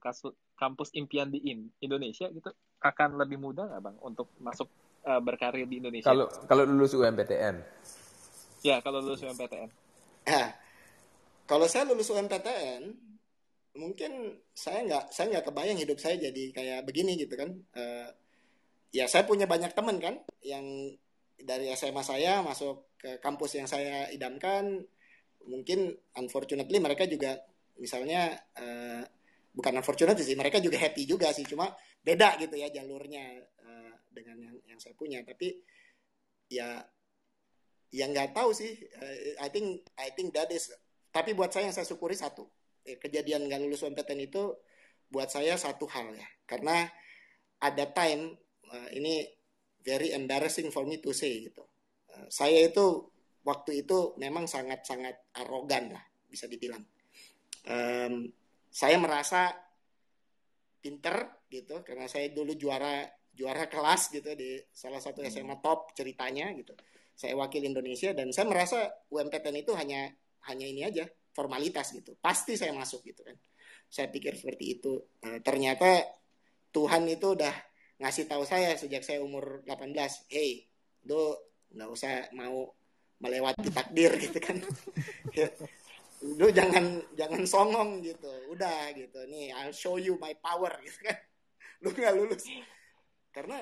kampus 0.56 0.94
impian 0.94 1.34
di 1.34 1.42
Indonesia 1.82 2.30
gitu 2.30 2.54
akan 2.86 3.18
lebih 3.18 3.42
mudah 3.42 3.66
nggak 3.66 3.82
bang 3.82 3.98
untuk 4.06 4.30
masuk 4.38 4.70
uh, 5.10 5.20
berkarir 5.20 5.66
di 5.66 5.82
Indonesia? 5.82 6.10
Kalau 6.10 6.30
kalau 6.46 6.64
lulus 6.70 6.94
UMPTN? 6.94 7.56
Ya, 8.66 8.84
kalau 8.84 9.00
lulus 9.00 9.24
UMPTN. 9.24 9.70
Nah, 10.28 10.50
kalau 11.48 11.66
saya 11.66 11.88
lulus 11.88 12.12
UMPTN, 12.12 12.84
mungkin 13.80 14.42
saya 14.52 14.84
nggak 14.84 15.16
saya 15.16 15.26
nggak 15.38 15.46
kebayang 15.48 15.80
hidup 15.80 15.98
saya 15.98 16.20
jadi 16.20 16.44
kayak 16.52 16.80
begini 16.84 17.16
gitu 17.16 17.34
kan. 17.40 17.56
Uh, 17.74 18.10
ya 18.92 19.08
saya 19.08 19.24
punya 19.24 19.46
banyak 19.48 19.72
teman 19.72 20.02
kan 20.02 20.20
yang 20.44 20.66
dari 21.40 21.72
SMA 21.78 22.04
saya 22.04 22.44
masuk 22.44 22.98
ke 23.00 23.18
kampus 23.24 23.56
yang 23.56 23.68
saya 23.70 24.12
idamkan. 24.12 24.84
Mungkin 25.48 25.96
unfortunately 26.20 26.84
mereka 26.84 27.08
juga 27.08 27.40
misalnya 27.80 28.36
uh, 28.60 29.04
bukan 29.56 29.80
unfortunately 29.80 30.22
sih 30.22 30.36
mereka 30.36 30.60
juga 30.60 30.78
happy 30.78 31.08
juga 31.08 31.32
sih 31.32 31.48
cuma 31.48 31.72
beda 32.04 32.36
gitu 32.44 32.60
ya 32.60 32.68
jalurnya 32.70 33.40
dengan 34.20 34.38
yang 34.42 34.56
yang 34.68 34.80
saya 34.82 34.94
punya 34.98 35.24
tapi 35.24 35.56
ya 36.50 36.82
yang 37.94 38.14
nggak 38.14 38.38
tahu 38.38 38.54
sih. 38.54 38.78
Uh, 38.96 39.42
I 39.42 39.50
think 39.50 39.86
I 39.98 40.14
think 40.14 40.34
that 40.38 40.50
is 40.54 40.70
tapi 41.10 41.34
buat 41.34 41.50
saya 41.50 41.70
yang 41.70 41.76
saya 41.76 41.88
syukuri 41.90 42.14
satu. 42.14 42.46
Eh, 42.86 42.98
kejadian 43.02 43.50
nggak 43.50 43.60
lulus 43.62 43.82
UMPTN 43.86 44.30
itu 44.30 44.54
buat 45.10 45.30
saya 45.30 45.58
satu 45.58 45.90
hal 45.90 46.14
ya. 46.14 46.28
Karena 46.46 46.86
ada 47.60 47.86
time 47.92 48.38
uh, 48.70 48.90
ini 48.94 49.26
very 49.82 50.14
embarrassing 50.14 50.70
for 50.70 50.86
me 50.86 51.02
to 51.02 51.12
say 51.12 51.50
gitu. 51.50 51.66
Uh, 52.14 52.30
saya 52.30 52.70
itu 52.70 53.10
waktu 53.42 53.86
itu 53.86 54.14
memang 54.22 54.46
sangat-sangat 54.46 55.34
arogan 55.42 55.98
lah 55.98 56.04
bisa 56.30 56.46
dibilang. 56.46 56.86
Um, 57.66 58.30
saya 58.70 59.02
merasa 59.02 59.50
pinter 60.80 61.44
gitu 61.50 61.82
karena 61.82 62.06
saya 62.08 62.32
dulu 62.32 62.56
juara 62.56 63.04
juara 63.34 63.68
kelas 63.68 64.14
gitu 64.14 64.32
di 64.38 64.62
salah 64.72 65.02
satu 65.02 65.26
SMA 65.28 65.60
top 65.60 65.92
ceritanya 65.92 66.54
gitu 66.56 66.72
saya 67.20 67.36
wakil 67.36 67.60
Indonesia 67.68 68.16
dan 68.16 68.32
saya 68.32 68.48
merasa 68.48 68.88
UMPTN 69.12 69.68
itu 69.68 69.76
hanya 69.76 70.08
hanya 70.48 70.64
ini 70.64 70.88
aja 70.88 71.04
formalitas 71.36 71.92
gitu. 71.92 72.16
Pasti 72.16 72.56
saya 72.56 72.72
masuk 72.72 73.04
gitu 73.04 73.28
kan. 73.28 73.36
Saya 73.92 74.08
pikir 74.08 74.40
seperti 74.40 74.80
itu. 74.80 75.04
Nah, 75.28 75.44
ternyata 75.44 76.00
Tuhan 76.72 77.04
itu 77.12 77.36
udah 77.36 77.52
ngasih 78.00 78.24
tahu 78.24 78.48
saya 78.48 78.80
sejak 78.80 79.04
saya 79.04 79.20
umur 79.20 79.68
18 79.68 80.32
hey 80.32 80.64
do 81.04 81.36
nggak 81.76 81.90
usah 81.92 82.32
mau 82.40 82.72
melewati 83.20 83.68
takdir 83.68 84.16
gitu 84.16 84.40
kan. 84.40 84.56
Lu 86.40 86.48
jangan 86.56 87.04
jangan 87.20 87.44
songong 87.44 88.00
gitu. 88.00 88.32
Udah 88.48 88.96
gitu. 88.96 89.28
Nih 89.28 89.52
I'll 89.52 89.76
show 89.76 90.00
you 90.00 90.16
my 90.24 90.32
power 90.40 90.72
gitu 90.88 91.04
kan. 91.04 91.20
Lu 91.84 91.92
nggak 91.92 92.16
lulus. 92.16 92.48
Karena 93.36 93.60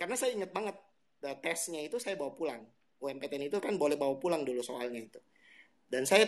karena 0.00 0.16
saya 0.16 0.32
inget 0.32 0.48
banget 0.48 0.80
tesnya 1.44 1.84
itu 1.84 2.00
saya 2.00 2.16
bawa 2.16 2.32
pulang 2.32 2.64
UMPTN 3.00 3.52
itu 3.52 3.58
kan 3.60 3.76
boleh 3.76 4.00
bawa 4.00 4.16
pulang 4.16 4.42
dulu 4.42 4.64
soalnya 4.64 5.00
itu. 5.00 5.20
Dan 5.86 6.08
saya 6.08 6.26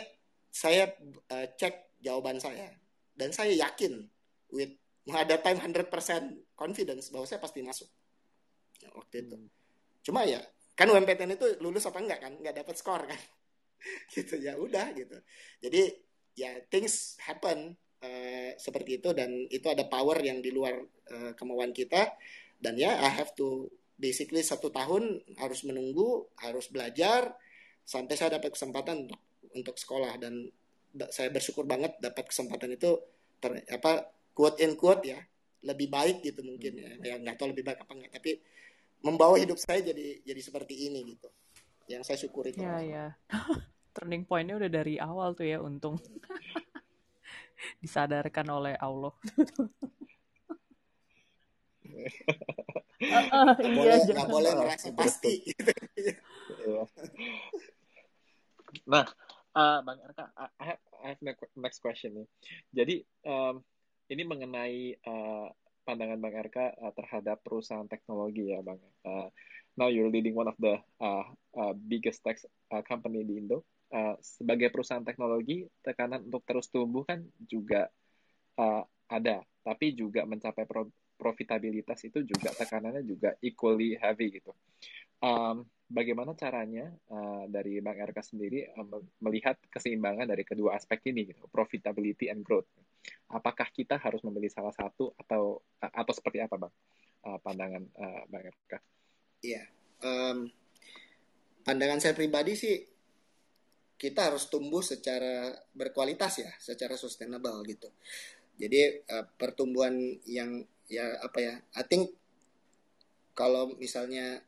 saya 0.48 0.92
uh, 1.32 1.46
cek 1.54 2.00
jawaban 2.02 2.38
saya. 2.38 2.70
Dan 3.12 3.34
saya 3.34 3.52
yakin 3.54 4.06
with 4.54 4.78
ada 5.08 5.40
time 5.40 5.58
100% 5.58 5.88
confidence 6.52 7.08
bahwa 7.08 7.24
saya 7.24 7.40
pasti 7.40 7.64
masuk. 7.64 7.88
Ya, 8.78 8.88
waktu 8.94 9.26
itu. 9.26 9.36
Hmm. 9.36 9.50
cuma 9.98 10.24
ya 10.24 10.40
kan 10.78 10.88
UMPTN 10.88 11.34
itu 11.34 11.58
lulus 11.58 11.84
apa 11.90 11.98
enggak 11.98 12.20
kan? 12.22 12.32
Nggak 12.38 12.64
dapat 12.64 12.74
skor 12.78 13.02
kan? 13.04 13.20
Gitu 14.14 14.38
ya 14.38 14.54
udah 14.58 14.90
gitu. 14.94 15.18
Jadi 15.62 15.82
ya 16.38 16.54
things 16.70 17.18
happen 17.22 17.74
uh, 18.02 18.50
seperti 18.58 19.02
itu 19.02 19.10
dan 19.14 19.30
itu 19.50 19.66
ada 19.66 19.86
power 19.86 20.18
yang 20.22 20.38
di 20.38 20.54
luar 20.54 20.78
uh, 21.10 21.32
kemauan 21.34 21.74
kita. 21.74 22.14
Dan 22.58 22.74
ya 22.78 22.94
I 22.98 23.10
have 23.10 23.34
to 23.38 23.70
basically 23.98 24.46
satu 24.46 24.70
tahun 24.70 25.18
harus 25.36 25.66
menunggu 25.66 26.30
harus 26.38 26.70
belajar 26.70 27.34
sampai 27.82 28.14
saya 28.14 28.38
dapat 28.38 28.54
kesempatan 28.54 29.04
untuk 29.04 29.20
untuk 29.52 29.76
sekolah. 29.76 30.14
Dan 30.22 30.48
saya 31.10 31.28
bersyukur 31.34 31.66
banget 31.66 31.98
dapat 31.98 32.30
kesempatan 32.30 32.78
itu 32.78 32.96
ter, 33.42 33.66
apa 33.68 34.08
quote 34.32 34.62
in 34.62 34.78
quote 34.78 35.04
ya 35.04 35.18
lebih 35.66 35.90
baik 35.90 36.22
gitu 36.22 36.46
mungkin 36.46 36.78
ya. 36.78 36.90
Ya 37.02 37.14
nggak 37.18 37.36
tahu 37.36 37.50
lebih 37.52 37.66
baik 37.66 37.82
apa 37.82 37.92
enggak 37.98 38.14
tapi 38.14 38.38
membawa 39.02 39.34
hidup 39.36 39.58
saya 39.58 39.82
jadi 39.82 40.22
jadi 40.22 40.40
seperti 40.40 40.88
ini 40.88 41.18
gitu. 41.18 41.28
Yang 41.90 42.02
saya 42.06 42.18
syukuri 42.22 42.54
ya 42.54 42.78
ya. 42.80 43.06
Turning 43.98 44.22
pointnya 44.22 44.54
udah 44.54 44.70
dari 44.70 44.94
awal 45.02 45.34
tuh 45.34 45.50
ya 45.50 45.58
untung. 45.58 45.98
Disadarkan 47.82 48.46
oleh 48.54 48.78
Allah 48.78 49.10
uh, 52.98 53.54
iya, 53.54 53.70
boleh 53.74 53.96
nggak 54.02 54.28
boleh 54.28 54.50
merasa 54.58 54.88
pasti. 54.94 55.42
Gitu. 55.46 55.72
nah 58.84 59.06
uh, 59.56 59.78
bang 59.80 59.98
Arka 60.04 60.24
I 60.36 60.64
have, 60.74 60.82
I 61.00 61.06
have 61.14 61.20
next 61.56 61.78
question 61.80 62.22
nih. 62.22 62.28
Jadi 62.74 62.96
um, 63.24 63.62
ini 64.08 64.22
mengenai 64.24 64.78
uh, 65.04 65.48
pandangan 65.86 66.18
bang 66.20 66.36
Arka 66.36 66.66
uh, 66.78 66.92
terhadap 66.92 67.40
perusahaan 67.40 67.88
teknologi 67.88 68.52
ya 68.52 68.60
bang. 68.60 68.80
Uh, 69.06 69.28
now 69.78 69.88
you're 69.88 70.10
leading 70.10 70.34
one 70.34 70.50
of 70.50 70.58
the 70.58 70.76
uh, 70.98 71.24
uh, 71.54 71.72
biggest 71.74 72.20
tech 72.26 72.42
uh, 72.74 72.82
company 72.82 73.22
di 73.22 73.38
Indo. 73.38 73.62
Uh, 73.88 74.20
sebagai 74.20 74.68
perusahaan 74.68 75.00
teknologi 75.00 75.64
tekanan 75.80 76.28
untuk 76.28 76.44
terus 76.44 76.68
tumbuh 76.68 77.08
kan 77.08 77.24
juga 77.48 77.88
uh, 78.60 78.84
ada. 79.08 79.40
Tapi 79.64 79.96
juga 79.96 80.28
mencapai 80.28 80.68
pro 80.68 80.92
profitabilitas 81.18 81.98
itu 82.06 82.22
juga 82.22 82.54
tekanannya 82.54 83.02
juga 83.02 83.34
equally 83.42 83.98
heavy 83.98 84.38
gitu. 84.38 84.54
Um, 85.18 85.66
bagaimana 85.90 86.38
caranya 86.38 86.86
uh, 87.10 87.50
dari 87.50 87.82
Bang 87.82 87.98
RK 87.98 88.22
sendiri 88.22 88.70
uh, 88.70 89.02
melihat 89.18 89.58
keseimbangan 89.66 90.30
dari 90.30 90.46
kedua 90.46 90.78
aspek 90.78 91.10
ini 91.10 91.34
gitu, 91.34 91.50
profitability 91.50 92.30
and 92.30 92.46
growth. 92.46 92.70
Apakah 93.34 93.66
kita 93.74 93.98
harus 93.98 94.22
memilih 94.22 94.48
salah 94.48 94.72
satu 94.72 95.10
atau 95.18 95.58
uh, 95.58 95.92
atau 95.92 96.12
seperti 96.14 96.38
apa 96.38 96.54
Bang 96.54 96.74
uh, 97.26 97.38
pandangan 97.42 97.82
uh, 97.98 98.22
Bang 98.30 98.46
RK? 98.46 98.72
Iya, 99.42 99.66
um, 100.06 100.46
pandangan 101.66 101.98
saya 101.98 102.14
pribadi 102.14 102.54
sih 102.54 102.78
kita 103.98 104.30
harus 104.30 104.46
tumbuh 104.46 104.86
secara 104.86 105.50
berkualitas 105.74 106.38
ya, 106.38 106.50
secara 106.62 106.94
sustainable 106.94 107.58
gitu. 107.66 107.90
Jadi 108.54 109.02
uh, 109.10 109.26
pertumbuhan 109.34 109.98
yang 110.26 110.62
ya 110.88 111.04
apa 111.20 111.38
ya 111.38 111.54
I 111.76 111.84
think 111.84 112.16
kalau 113.36 113.76
misalnya 113.78 114.42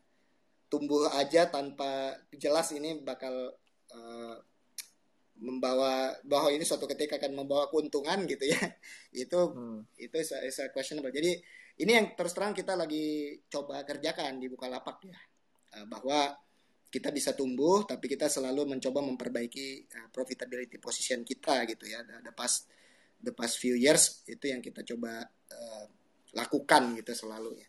tumbuh 0.71 1.07
aja 1.15 1.47
tanpa 1.51 2.19
jelas 2.35 2.75
ini 2.75 3.03
bakal 3.03 3.55
uh, 3.95 4.35
membawa 5.41 6.15
bahwa 6.23 6.53
ini 6.53 6.63
suatu 6.63 6.85
ketika 6.85 7.17
akan 7.17 7.33
membawa 7.43 7.67
keuntungan 7.73 8.29
gitu 8.29 8.51
ya. 8.51 8.61
Itu 9.25 9.57
hmm. 9.57 9.99
itu 9.99 10.17
is 10.21 10.31
a, 10.37 10.39
is 10.45 10.59
a 10.61 10.69
questionable. 10.71 11.11
Jadi 11.11 11.41
ini 11.81 11.91
yang 11.97 12.13
terus 12.13 12.37
terang 12.37 12.53
kita 12.53 12.77
lagi 12.77 13.41
coba 13.49 13.83
kerjakan 13.83 14.37
di 14.39 14.47
Bukalapak 14.53 15.01
ya. 15.09 15.19
Uh, 15.81 15.87
bahwa 15.89 16.37
kita 16.91 17.15
bisa 17.15 17.33
tumbuh 17.33 17.87
tapi 17.87 18.11
kita 18.11 18.27
selalu 18.27 18.67
mencoba 18.67 19.01
memperbaiki 19.01 19.87
uh, 19.87 20.09
profitability 20.13 20.77
position 20.77 21.25
kita 21.25 21.65
gitu 21.67 21.89
ya. 21.89 22.05
The, 22.05 22.31
the 22.31 22.35
past 22.37 22.69
the 23.21 23.33
past 23.33 23.57
few 23.57 23.75
years 23.81 24.23
itu 24.29 24.45
yang 24.45 24.61
kita 24.61 24.85
coba 24.85 25.25
uh, 25.27 25.85
lakukan 26.35 26.97
gitu 26.99 27.13
selalu 27.15 27.61
ya. 27.61 27.69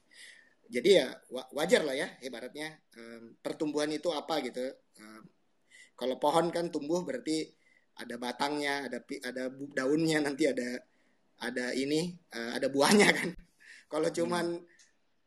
Jadi 0.71 0.89
ya 0.95 1.07
wajar 1.51 1.83
lah 1.83 1.95
ya 1.99 2.07
ibaratnya 2.23 2.79
um, 2.95 3.35
pertumbuhan 3.43 3.91
itu 3.91 4.07
apa 4.15 4.39
gitu. 4.39 4.63
Um, 4.95 5.27
kalau 5.99 6.15
pohon 6.15 6.47
kan 6.49 6.71
tumbuh 6.71 7.03
berarti 7.03 7.51
ada 7.99 8.15
batangnya, 8.15 8.87
ada 8.87 9.03
ada 9.03 9.43
daunnya, 9.51 10.17
nanti 10.27 10.47
ada 10.47 10.79
ada 11.41 11.75
ini, 11.75 12.15
uh, 12.31 12.55
ada 12.55 12.71
buahnya 12.71 13.09
kan. 13.11 13.29
Kalau 13.91 14.07
hmm. 14.07 14.17
cuman 14.17 14.45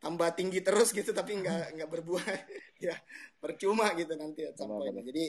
tambah 0.01 0.29
tinggi 0.37 0.61
terus 0.61 0.93
gitu 0.93 1.17
tapi 1.17 1.41
nggak 1.41 1.65
nggak 1.81 1.89
berbuah 1.89 2.25
ya 2.77 2.93
percuma 3.41 3.93
gitu 3.97 4.17
nanti 4.17 4.49
at 4.49 4.57
some 4.57 4.73
point. 4.73 4.97
Jadi 4.97 5.25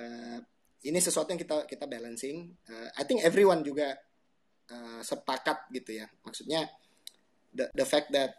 uh, 0.00 0.38
ini 0.82 0.98
sesuatu 0.98 1.28
yang 1.28 1.40
kita 1.40 1.68
kita 1.68 1.84
balancing. 1.84 2.56
Uh, 2.68 2.88
I 2.96 3.04
think 3.04 3.20
everyone 3.20 3.60
juga 3.60 3.92
uh, 4.72 5.00
sepakat 5.04 5.68
gitu 5.76 6.00
ya. 6.00 6.08
Maksudnya 6.24 6.64
the, 7.52 7.68
the 7.72 7.86
fact 7.86 8.10
that 8.10 8.36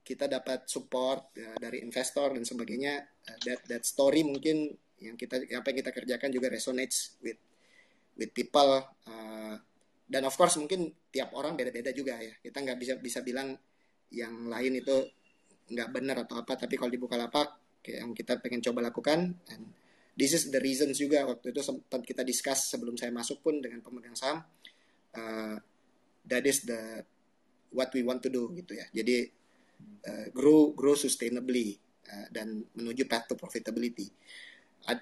kita 0.00 0.26
dapat 0.26 0.66
support 0.66 1.30
ya, 1.36 1.54
dari 1.60 1.84
investor 1.84 2.34
dan 2.34 2.42
sebagainya 2.42 2.98
uh, 3.04 3.38
that 3.46 3.60
that 3.70 3.82
story 3.86 4.26
mungkin 4.26 4.74
yang 5.00 5.16
kita 5.16 5.40
apa 5.54 5.66
yang 5.72 5.78
kita 5.86 5.92
kerjakan 5.94 6.30
juga 6.34 6.52
resonates 6.52 7.16
with 7.24 7.38
with 8.18 8.34
people 8.34 8.84
uh, 8.84 9.54
dan 10.10 10.22
of 10.26 10.34
course 10.34 10.58
mungkin 10.58 10.90
tiap 11.14 11.30
orang 11.38 11.54
beda-beda 11.54 11.94
juga 11.94 12.18
ya. 12.18 12.34
Kita 12.42 12.58
nggak 12.58 12.78
bisa 12.82 12.94
bisa 12.98 13.22
bilang 13.22 13.54
yang 14.10 14.50
lain 14.50 14.82
itu 14.82 15.06
nggak 15.70 15.88
benar 15.94 16.26
atau 16.26 16.42
apa 16.42 16.58
tapi 16.58 16.74
kalau 16.74 16.90
dibuka 16.90 17.14
lapak 17.14 17.78
yang 17.86 18.10
kita 18.10 18.42
pengen 18.42 18.58
coba 18.58 18.90
lakukan 18.90 19.38
and 19.54 19.62
this 20.18 20.34
is 20.34 20.50
the 20.50 20.58
reasons 20.58 20.98
juga 20.98 21.22
waktu 21.22 21.54
itu 21.54 21.62
sempat 21.62 22.02
kita 22.02 22.26
discuss 22.26 22.74
sebelum 22.74 22.98
saya 22.98 23.14
masuk 23.14 23.38
pun 23.38 23.62
dengan 23.62 23.78
pemegang 23.78 24.18
saham 24.18 24.42
uh, 25.14 25.56
that 26.26 26.42
is 26.42 26.66
the 26.66 27.06
what 27.70 27.90
we 27.94 28.02
want 28.02 28.20
to 28.22 28.30
do 28.30 28.50
gitu 28.54 28.74
ya. 28.76 28.86
Jadi 28.90 29.26
uh, 30.06 30.26
grow 30.34 30.74
grow 30.74 30.94
sustainably 30.98 31.78
uh, 32.10 32.26
dan 32.30 32.62
menuju 32.74 33.06
path 33.06 33.30
to 33.30 33.34
profitability. 33.38 34.10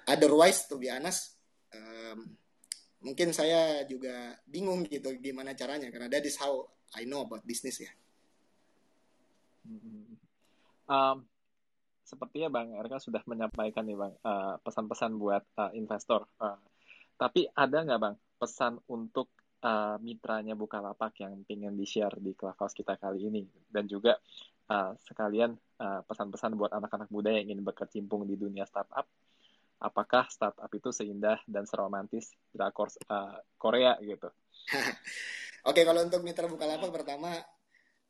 Otherwise, 0.05 0.67
to 0.67 0.75
be 0.75 0.91
honest, 0.91 1.39
um, 1.71 2.35
mungkin 2.99 3.31
saya 3.31 3.87
juga 3.87 4.35
bingung 4.43 4.83
gitu 4.85 5.15
gimana 5.23 5.55
caranya 5.55 5.87
karena 5.87 6.11
that 6.11 6.27
is 6.27 6.35
how 6.35 6.67
I 6.99 7.07
know 7.07 7.23
about 7.23 7.47
business 7.47 7.79
ya. 7.79 7.91
Um, 10.89 11.23
sepertinya 12.03 12.49
Bang 12.49 12.73
Erka 12.75 12.97
sudah 12.99 13.21
menyampaikan 13.29 13.85
nih 13.85 13.95
Bang 13.95 14.13
uh, 14.25 14.57
pesan-pesan 14.65 15.15
buat 15.15 15.45
uh, 15.55 15.71
investor. 15.77 16.27
Uh, 16.41 16.59
tapi 17.15 17.47
ada 17.55 17.85
nggak 17.85 18.01
Bang 18.01 18.15
pesan 18.41 18.81
untuk 18.91 19.31
uh, 19.63 19.95
mitranya 19.99 20.53
Bukalapak 20.53 21.19
yang 21.23 21.43
ingin 21.47 21.75
di-share 21.75 22.15
di 22.19 22.35
Clubhouse 22.35 22.75
kita 22.75 22.95
kali 22.99 23.27
ini 23.29 23.43
dan 23.69 23.87
juga 23.87 24.17
uh, 24.71 24.93
sekalian 24.99 25.55
pesan 25.79 26.03
pesan-pesan 26.03 26.59
buat 26.59 26.75
anak-anak 26.75 27.07
muda 27.07 27.31
yang 27.31 27.55
ingin 27.55 27.63
berkecimpung 27.63 28.27
di 28.27 28.35
dunia 28.35 28.67
startup 28.67 29.07
apakah 29.79 30.27
startup 30.27 30.67
itu 30.75 30.91
seindah 30.91 31.39
dan 31.47 31.63
seromantis 31.63 32.35
drakor 32.51 32.91
uh, 33.07 33.39
Korea 33.55 33.95
gitu? 34.03 34.27
Oke, 35.69 35.83
kalau 35.87 36.03
untuk 36.03 36.23
mitra 36.23 36.47
Bukalapak 36.47 36.91
pertama 36.91 37.39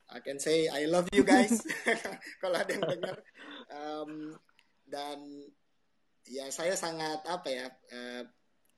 I 0.09 0.19
can 0.25 0.41
say 0.41 0.65
I 0.65 0.89
love 0.89 1.05
you 1.13 1.21
guys. 1.21 1.61
kalau 2.41 2.57
ada 2.57 2.71
yang 2.73 2.85
dengar 2.89 3.17
um, 3.69 4.33
dan 4.89 5.17
ya 6.25 6.49
saya 6.49 6.73
sangat 6.73 7.21
apa 7.29 7.47
ya 7.49 7.65
uh, 7.69 8.23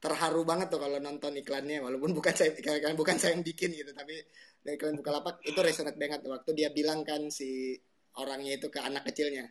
terharu 0.02 0.42
banget 0.42 0.74
tuh 0.74 0.82
kalau 0.82 0.98
nonton 0.98 1.38
iklannya 1.38 1.78
walaupun 1.78 2.12
bukan 2.18 2.34
saya 2.34 2.58
bukan 2.98 3.16
saya 3.22 3.38
yang 3.38 3.46
bikin 3.46 3.70
gitu 3.70 3.94
tapi 3.94 4.18
dari 4.66 4.76
iklan 4.78 4.98
Bukalapak 4.98 5.46
itu 5.46 5.58
resonate 5.62 5.98
banget. 5.98 6.26
Waktu 6.26 6.52
dia 6.58 6.70
bilang 6.74 7.06
kan 7.06 7.30
si 7.30 7.78
orangnya 8.18 8.58
itu 8.58 8.68
ke 8.74 8.82
anak 8.82 9.06
kecilnya 9.08 9.48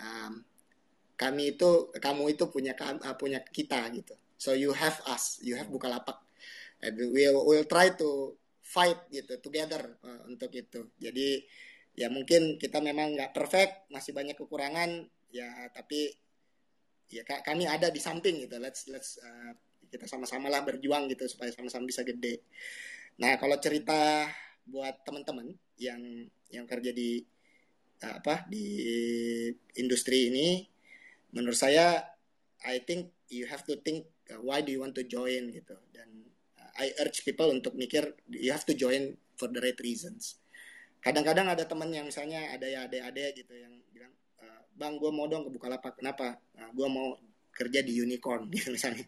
um, 0.00 0.44
kami 1.16 1.56
itu 1.56 1.88
kamu 1.96 2.36
itu 2.36 2.44
punya 2.52 2.76
uh, 2.76 3.16
punya 3.16 3.40
kita 3.40 3.88
gitu. 3.96 4.14
So 4.36 4.52
you 4.52 4.76
have 4.76 5.00
us 5.08 5.40
you 5.40 5.56
have 5.56 5.72
Bukalapak. 5.72 6.20
And 6.84 6.92
we 6.92 7.24
will 7.24 7.48
we'll 7.48 7.64
try 7.64 7.96
to 7.96 8.36
fight 8.60 9.08
gitu 9.08 9.40
together 9.40 9.96
uh, 10.04 10.28
untuk 10.28 10.52
itu. 10.52 10.92
Jadi 11.00 11.40
ya 11.96 12.12
mungkin 12.12 12.60
kita 12.60 12.84
memang 12.84 13.16
nggak 13.16 13.32
perfect 13.32 13.88
masih 13.88 14.12
banyak 14.12 14.36
kekurangan 14.36 15.08
ya 15.32 15.72
tapi 15.72 16.12
ya 17.08 17.24
kami 17.24 17.64
ada 17.64 17.88
di 17.88 18.00
samping 18.02 18.44
gitu. 18.44 18.60
Let's 18.60 18.84
let's 18.92 19.16
uh, 19.24 19.56
kita 19.90 20.06
sama-sama 20.10 20.50
lah 20.50 20.62
berjuang 20.62 21.06
gitu 21.10 21.26
supaya 21.30 21.50
sama-sama 21.54 21.86
bisa 21.86 22.02
gede. 22.02 22.42
Nah 23.22 23.38
kalau 23.40 23.56
cerita 23.56 24.28
buat 24.66 25.06
teman-teman 25.06 25.54
yang 25.78 26.26
yang 26.50 26.66
kerja 26.66 26.90
di 26.90 27.22
uh, 28.02 28.14
apa 28.20 28.44
di 28.50 28.66
industri 29.78 30.28
ini 30.28 30.66
menurut 31.32 31.56
saya 31.56 32.02
I 32.66 32.82
think 32.82 33.14
you 33.30 33.46
have 33.46 33.62
to 33.68 33.78
think 33.80 34.10
uh, 34.32 34.40
why 34.42 34.60
do 34.60 34.74
you 34.74 34.82
want 34.82 34.94
to 34.98 35.04
join 35.06 35.50
gitu. 35.54 35.76
Dan 35.94 36.28
uh, 36.58 36.72
I 36.76 36.92
urge 37.00 37.22
people 37.22 37.48
untuk 37.52 37.78
mikir 37.78 38.16
you 38.30 38.50
have 38.50 38.66
to 38.66 38.74
join 38.74 39.14
for 39.38 39.48
the 39.48 39.62
right 39.62 39.78
reasons. 39.80 40.40
Kadang-kadang 41.00 41.46
ada 41.46 41.62
teman 41.62 41.92
yang 41.94 42.08
misalnya 42.08 42.50
ada 42.50 42.66
ya 42.66 42.90
ada-ada 42.90 43.30
gitu 43.36 43.54
yang 43.54 43.78
bilang 43.94 44.10
uh, 44.42 44.60
bang 44.74 44.98
gue 44.98 45.10
mau 45.14 45.30
dong 45.30 45.46
ke 45.46 45.50
Bukalapak. 45.54 46.02
Kenapa? 46.02 46.42
Nah, 46.58 46.74
gue 46.74 46.88
mau 46.90 47.14
kerja 47.54 47.80
di 47.80 47.96
unicorn 47.96 48.48
gitu 48.54 48.74
misalnya 48.74 49.06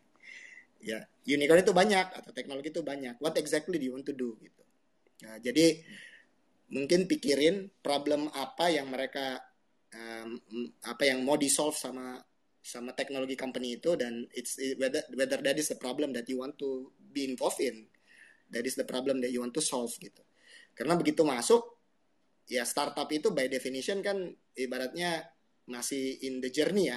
ya 0.79 1.03
unicorn 1.27 1.61
itu 1.63 1.75
banyak 1.75 2.07
atau 2.15 2.31
teknologi 2.31 2.71
itu 2.71 2.83
banyak. 2.83 3.19
What 3.19 3.37
exactly 3.37 3.77
do 3.77 3.85
you 3.85 3.95
want 3.95 4.07
to 4.07 4.15
do 4.15 4.39
gitu. 4.39 4.63
Nah, 5.27 5.43
jadi 5.43 5.83
mungkin 6.71 7.09
pikirin 7.09 7.73
problem 7.83 8.29
apa 8.31 8.71
yang 8.71 8.93
mereka 8.93 9.41
um, 9.93 10.39
apa 10.85 11.03
yang 11.09 11.25
mau 11.25 11.35
di 11.35 11.49
solve 11.49 11.75
sama 11.75 12.21
sama 12.61 12.93
teknologi 12.93 13.33
company 13.33 13.81
itu 13.81 13.97
dan 13.97 14.29
it's 14.37 14.61
whether 14.77 15.01
whether 15.17 15.41
that 15.41 15.57
is 15.57 15.73
the 15.73 15.79
problem 15.81 16.13
that 16.13 16.29
you 16.29 16.37
want 16.37 16.55
to 16.61 16.93
be 16.99 17.25
involved 17.25 17.59
in 17.65 17.89
that 18.53 18.65
is 18.69 18.77
the 18.77 18.85
problem 18.85 19.25
that 19.25 19.33
you 19.33 19.41
want 19.41 19.57
to 19.57 19.65
solve 19.65 19.93
gitu. 19.97 20.21
Karena 20.77 20.95
begitu 20.95 21.25
masuk 21.25 21.65
ya 22.49 22.65
startup 22.65 23.09
itu 23.13 23.33
by 23.33 23.49
definition 23.49 24.01
kan 24.01 24.17
ibaratnya 24.57 25.25
masih 25.69 26.17
in 26.25 26.41
the 26.41 26.49
journey 26.49 26.89
ya 26.89 26.97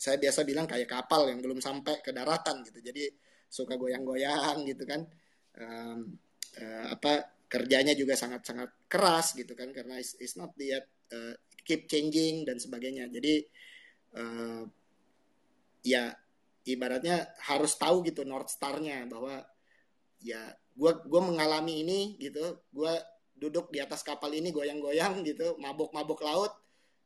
saya 0.00 0.16
biasa 0.16 0.48
bilang 0.48 0.64
kayak 0.64 0.88
kapal 0.88 1.28
yang 1.28 1.44
belum 1.44 1.60
sampai 1.60 2.00
ke 2.00 2.08
daratan 2.16 2.64
gitu. 2.64 2.80
Jadi 2.80 3.04
suka 3.44 3.76
goyang-goyang 3.76 4.64
gitu 4.64 4.88
kan. 4.88 5.04
Um, 5.60 6.16
uh, 6.56 6.96
apa 6.96 7.44
kerjanya 7.44 7.92
juga 7.92 8.16
sangat-sangat 8.16 8.88
keras 8.88 9.36
gitu 9.36 9.52
kan. 9.52 9.68
Karena 9.76 10.00
it's, 10.00 10.16
it's 10.16 10.40
not 10.40 10.56
yet 10.56 10.88
uh, 11.12 11.36
keep 11.68 11.84
changing 11.84 12.48
dan 12.48 12.56
sebagainya. 12.56 13.12
Jadi 13.12 13.44
uh, 14.16 14.64
ya 15.84 16.16
ibaratnya 16.64 17.36
harus 17.44 17.76
tahu 17.76 18.00
gitu 18.08 18.24
north 18.24 18.48
star-nya 18.48 19.04
bahwa 19.04 19.44
ya 20.24 20.52
gue 20.76 20.92
gua 21.08 21.22
mengalami 21.24 21.84
ini 21.84 22.00
gitu, 22.16 22.64
gue 22.72 22.92
duduk 23.36 23.72
di 23.72 23.80
atas 23.80 24.00
kapal 24.04 24.32
ini 24.32 24.52
goyang-goyang 24.52 25.24
gitu, 25.24 25.56
mabuk-mabuk 25.56 26.20
laut, 26.20 26.52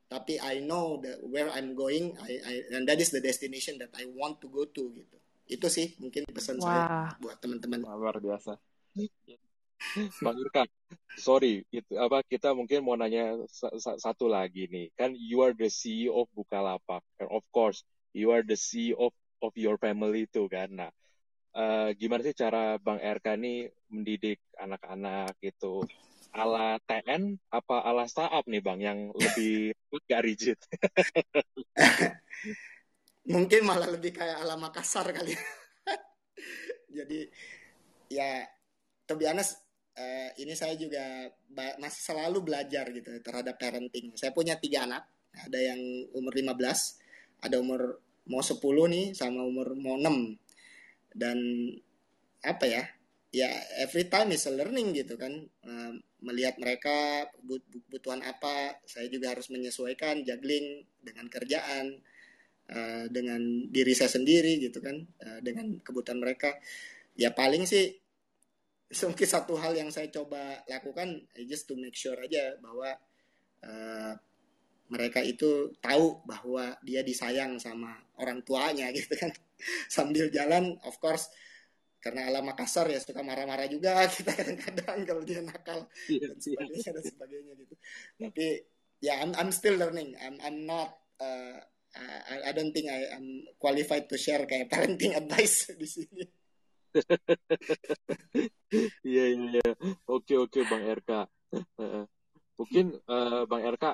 tapi 0.08 0.38
I 0.40 0.60
know 0.60 1.00
that 1.00 1.20
where 1.24 1.48
I'm 1.50 1.74
going, 1.74 2.14
I, 2.20 2.32
I 2.40 2.54
and 2.76 2.84
that 2.86 3.00
is 3.00 3.10
the 3.10 3.24
destination 3.24 3.80
that 3.80 3.90
I 3.96 4.06
want 4.12 4.40
to 4.44 4.48
go 4.52 4.68
to 4.68 4.82
gitu. 4.92 5.16
Itu 5.48 5.66
sih 5.68 5.96
mungkin 6.00 6.24
pesan 6.28 6.60
Wah. 6.60 6.68
saya 6.68 6.82
buat 7.20 7.36
teman-teman. 7.40 7.84
Luar 7.84 8.16
biasa. 8.20 8.56
Bang 10.24 10.38
Irka, 10.40 10.64
sorry, 11.20 11.66
itu 11.68 11.92
apa 12.00 12.24
kita 12.24 12.56
mungkin 12.56 12.80
mau 12.86 12.96
nanya 12.96 13.36
satu 14.00 14.30
lagi 14.30 14.64
nih. 14.70 14.88
Kan 14.96 15.12
you 15.12 15.44
are 15.44 15.52
the 15.52 15.68
CEO 15.68 16.24
of 16.24 16.26
Bukalapak, 16.32 17.04
and 17.20 17.28
of 17.28 17.44
course 17.52 17.84
you 18.16 18.32
are 18.32 18.40
the 18.40 18.56
CEO 18.56 19.10
of, 19.10 19.12
of 19.44 19.52
your 19.58 19.76
family 19.76 20.24
itu 20.24 20.48
kan. 20.48 20.72
Nah, 20.72 20.90
uh, 21.58 21.90
gimana 21.98 22.24
sih 22.24 22.32
cara 22.32 22.80
Bang 22.80 23.02
RK 23.02 23.26
nih 23.36 23.68
mendidik 23.92 24.40
anak-anak 24.56 25.36
gitu? 25.42 25.84
Ala 26.34 26.82
TN 26.82 27.38
apa 27.54 27.86
ala 27.86 28.10
startup 28.10 28.42
nih 28.50 28.58
Bang 28.58 28.82
yang 28.82 29.14
lebih 29.14 29.70
gak 30.10 30.22
rigid? 30.26 30.58
mungkin 33.24 33.64
malah 33.64 33.88
lebih 33.88 34.12
kayak 34.12 34.42
ala 34.42 34.58
Makassar 34.58 35.08
kali. 35.14 35.32
Jadi 36.96 37.24
ya 38.12 38.44
to 39.06 39.14
be 39.16 39.24
honest, 39.30 39.62
uh, 39.96 40.28
ini 40.36 40.52
saya 40.58 40.74
juga 40.76 41.30
masih 41.78 42.02
selalu 42.02 42.38
belajar 42.44 42.90
gitu 42.90 43.14
terhadap 43.22 43.56
parenting. 43.56 44.12
Saya 44.18 44.34
punya 44.34 44.58
tiga 44.58 44.84
anak, 44.84 45.06
ada 45.34 45.58
yang 45.58 45.80
umur 46.12 46.34
15, 46.34 47.46
ada 47.46 47.56
umur 47.58 48.02
mau 48.28 48.40
10 48.40 48.60
nih 48.90 49.06
sama 49.16 49.44
umur 49.44 49.76
mau 49.76 49.96
6. 49.96 50.34
Dan 51.14 51.38
apa 52.44 52.64
ya? 52.66 52.84
Ya 53.34 53.50
every 53.82 54.06
time 54.06 54.30
is 54.30 54.46
a 54.46 54.54
learning 54.54 54.94
gitu 54.94 55.18
kan. 55.18 55.34
Uh, 55.66 55.98
melihat 56.22 56.54
mereka 56.62 57.26
butuhan 57.90 58.22
apa, 58.22 58.78
saya 58.86 59.10
juga 59.10 59.34
harus 59.34 59.50
menyesuaikan 59.50 60.22
juggling 60.22 60.86
dengan 61.02 61.26
kerjaan, 61.26 61.98
uh, 62.70 63.04
dengan 63.10 63.42
diri 63.68 63.92
saya 63.92 64.08
sendiri 64.08 64.62
gitu 64.62 64.78
kan, 64.78 65.02
uh, 65.02 65.42
dengan 65.42 65.82
kebutuhan 65.82 66.22
mereka. 66.22 66.54
Ya 67.18 67.34
paling 67.34 67.66
sih 67.66 67.98
mungkin 69.02 69.26
satu 69.26 69.58
hal 69.58 69.74
yang 69.74 69.90
saya 69.90 70.06
coba 70.14 70.62
lakukan 70.70 71.26
just 71.50 71.66
to 71.66 71.74
make 71.74 71.98
sure 71.98 72.14
aja 72.14 72.54
bahwa 72.62 72.94
uh, 73.66 74.14
mereka 74.92 75.24
itu 75.24 75.74
tahu 75.82 76.22
bahwa 76.28 76.76
dia 76.84 77.00
disayang 77.00 77.56
sama 77.58 77.96
orang 78.20 78.44
tuanya 78.46 78.92
gitu 78.94 79.16
kan 79.18 79.32
sambil 79.94 80.30
jalan 80.30 80.76
of 80.86 80.94
course 81.02 81.32
karena 82.04 82.28
ala 82.28 82.44
Makassar 82.44 82.84
ya 82.92 83.00
suka 83.00 83.24
marah-marah 83.24 83.64
juga 83.64 84.04
kita 84.14 84.36
kadang-kadang 84.36 85.08
kalau 85.08 85.22
dia 85.24 85.40
nakal 85.40 85.88
yeah, 86.12 86.28
dan 86.28 86.36
sebagainya 86.36 86.84
yeah. 86.84 86.92
dan 86.92 87.04
sebagainya 87.08 87.52
gitu 87.64 87.74
tapi 88.20 88.46
ya 89.00 89.08
yeah, 89.08 89.16
I'm 89.24 89.32
I'm 89.40 89.50
still 89.56 89.80
learning 89.80 90.12
I'm 90.20 90.36
I'm 90.44 90.68
not 90.68 90.92
uh, 91.24 91.64
I, 91.96 92.48
I 92.48 92.50
don't 92.52 92.76
think 92.76 92.92
I 92.92 93.08
am 93.16 93.48
qualified 93.56 94.12
to 94.12 94.20
share 94.20 94.44
kayak 94.44 94.68
parenting 94.68 95.16
advice 95.20 95.72
di 95.72 95.88
sini 95.88 96.24
Iya 99.06 99.24
iya 99.34 99.58
iya. 99.58 99.70
Oke 100.10 100.34
oke 100.38 100.62
Bang 100.66 100.82
RK. 100.82 101.10
Mungkin 102.58 102.86
uh, 103.06 103.46
Bang 103.50 103.62
RK 103.66 103.84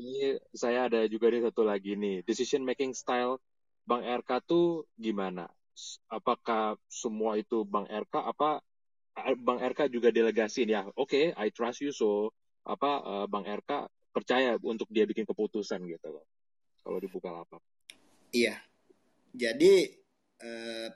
ini 0.00 0.36
saya 0.52 0.88
ada 0.88 1.04
juga 1.08 1.32
nih 1.32 1.44
satu 1.44 1.62
lagi 1.64 1.96
nih. 1.96 2.24
Decision 2.24 2.64
making 2.64 2.96
style 2.96 3.40
Bang 3.84 4.04
RK 4.04 4.30
tuh 4.44 4.84
gimana? 4.96 5.48
Apakah 6.10 6.76
semua 6.90 7.40
itu 7.40 7.64
Bang 7.64 7.88
RK 7.88 8.14
apa 8.14 8.60
Bang 9.40 9.60
RK 9.60 9.90
juga 9.90 10.08
delegasiin 10.14 10.70
ya? 10.70 10.86
Oke, 10.96 11.32
okay, 11.32 11.38
I 11.38 11.50
trust 11.50 11.82
you 11.84 11.92
so 11.94 12.32
apa 12.66 12.90
uh, 13.02 13.26
Bang 13.26 13.44
RK 13.48 13.88
percaya 14.10 14.58
untuk 14.60 14.90
dia 14.90 15.06
bikin 15.06 15.24
keputusan 15.24 15.82
gitu 15.86 16.08
loh. 16.10 16.26
Kalau 16.82 16.98
dibuka 16.98 17.30
lapak. 17.30 17.62
Iya. 18.34 18.58
Jadi 19.30 19.86
uh, 20.42 20.88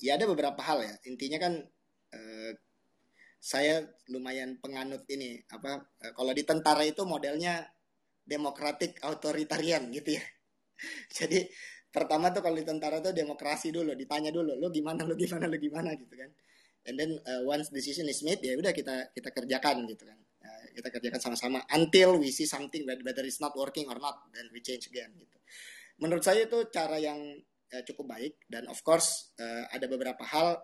ya 0.00 0.16
ada 0.16 0.28
beberapa 0.28 0.60
hal 0.60 0.84
ya 0.84 0.94
intinya 1.08 1.38
kan 1.40 1.52
eh, 2.12 2.52
saya 3.40 3.84
lumayan 4.12 4.60
penganut 4.60 5.04
ini 5.08 5.40
apa 5.48 5.88
eh, 6.04 6.12
kalau 6.12 6.32
di 6.36 6.44
tentara 6.44 6.84
itu 6.84 7.04
modelnya 7.08 7.64
demokratik 8.26 9.00
authoritarian 9.00 9.88
gitu 9.92 10.20
ya 10.20 10.24
jadi 11.16 11.48
pertama 11.96 12.28
tuh 12.28 12.44
kalau 12.44 12.60
di 12.60 12.66
tentara 12.68 13.00
tuh 13.00 13.16
demokrasi 13.16 13.72
dulu 13.72 13.96
ditanya 13.96 14.28
dulu 14.28 14.52
lo 14.60 14.68
gimana 14.68 15.08
lo 15.08 15.16
gimana 15.16 15.48
lo 15.48 15.56
gimana? 15.56 15.96
gitu 15.96 16.12
kan. 16.12 16.28
And 16.86 16.94
then 17.00 17.16
uh, 17.24 17.42
once 17.48 17.72
decision 17.72 18.04
is 18.12 18.20
made 18.20 18.44
ya 18.44 18.52
udah 18.52 18.76
kita 18.76 19.16
kita 19.16 19.32
kerjakan 19.32 19.88
gitu 19.88 20.04
kan. 20.04 20.20
Uh, 20.44 20.64
kita 20.76 20.92
kerjakan 20.92 21.20
sama-sama 21.24 21.64
until 21.72 22.20
we 22.20 22.28
see 22.28 22.44
something 22.44 22.84
whether 22.84 23.24
it's 23.24 23.40
not 23.40 23.56
working 23.56 23.88
or 23.88 23.96
not 23.96 24.28
then 24.36 24.44
we 24.52 24.60
change 24.60 24.92
again 24.92 25.08
gitu. 25.16 25.40
Menurut 25.96 26.20
saya 26.20 26.44
itu 26.44 26.68
cara 26.68 27.00
yang 27.00 27.16
uh, 27.72 27.82
cukup 27.88 28.12
baik 28.12 28.44
dan 28.44 28.68
of 28.68 28.76
course 28.84 29.32
uh, 29.40 29.64
ada 29.72 29.88
beberapa 29.88 30.20
hal 30.28 30.60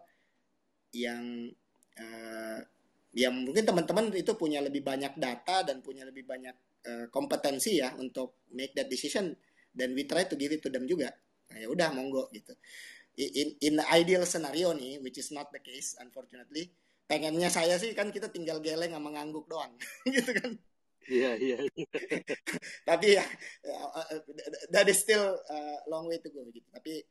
yang 0.93 1.49
uh, 1.97 2.61
yang 3.13 3.33
mungkin 3.45 3.65
teman-teman 3.65 4.13
itu 4.13 4.37
punya 4.37 4.61
lebih 4.61 4.85
banyak 4.85 5.17
data 5.17 5.65
dan 5.65 5.81
punya 5.81 6.05
lebih 6.05 6.25
banyak 6.25 6.57
uh, 6.89 7.07
kompetensi 7.09 7.81
ya 7.81 7.93
untuk 7.97 8.45
make 8.53 8.77
that 8.77 8.89
decision 8.89 9.33
dan 9.73 9.97
we 9.97 10.05
try 10.05 10.25
to 10.29 10.37
give 10.37 10.53
it 10.53 10.61
to 10.61 10.69
them 10.69 10.85
juga 10.85 11.13
Nah, 11.53 11.59
ya 11.61 11.69
udah 11.69 11.89
monggo 11.93 12.33
gitu. 12.33 12.57
In, 13.21 13.49
in 13.61 13.73
the 13.77 13.87
ideal 13.93 14.25
scenario 14.25 14.73
nih, 14.73 14.97
which 15.05 15.21
is 15.21 15.29
not 15.37 15.53
the 15.53 15.61
case, 15.61 15.93
unfortunately, 16.01 16.73
pengennya 17.05 17.53
saya 17.53 17.77
sih 17.77 17.93
kan 17.93 18.09
kita 18.09 18.33
tinggal 18.33 18.57
geleng 18.65 18.97
sama 18.97 19.13
ngangguk 19.13 19.45
doang, 19.53 19.77
gitu 20.09 20.33
kan. 20.33 20.57
Iya, 21.05 21.37
iya. 21.37 21.57
Tapi 22.89 23.21
ya, 23.21 23.25
that 24.73 24.89
is 24.89 25.05
still 25.05 25.37
a 25.37 25.85
long 25.93 26.09
way 26.09 26.17
to 26.25 26.33
go 26.33 26.49
gitu. 26.49 26.65
Tapi 26.73 27.05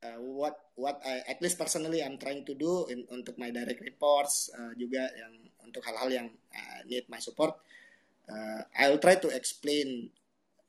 uh, 0.00 0.18
what 0.22 0.56
what 0.80 0.96
I, 1.04 1.20
at 1.28 1.44
least 1.44 1.60
personally 1.60 2.00
I'm 2.00 2.16
trying 2.16 2.48
to 2.48 2.56
do 2.56 2.88
in, 2.88 3.04
untuk 3.12 3.36
my 3.36 3.52
direct 3.52 3.84
reports 3.84 4.48
uh, 4.56 4.72
juga 4.80 5.12
yang 5.12 5.34
untuk 5.60 5.84
hal-hal 5.84 6.08
yang 6.08 6.28
uh, 6.32 6.80
need 6.88 7.04
my 7.12 7.20
support 7.20 7.58
uh, 8.30 8.62
I'll 8.78 9.02
try 9.02 9.18
to 9.18 9.28
explain 9.34 10.14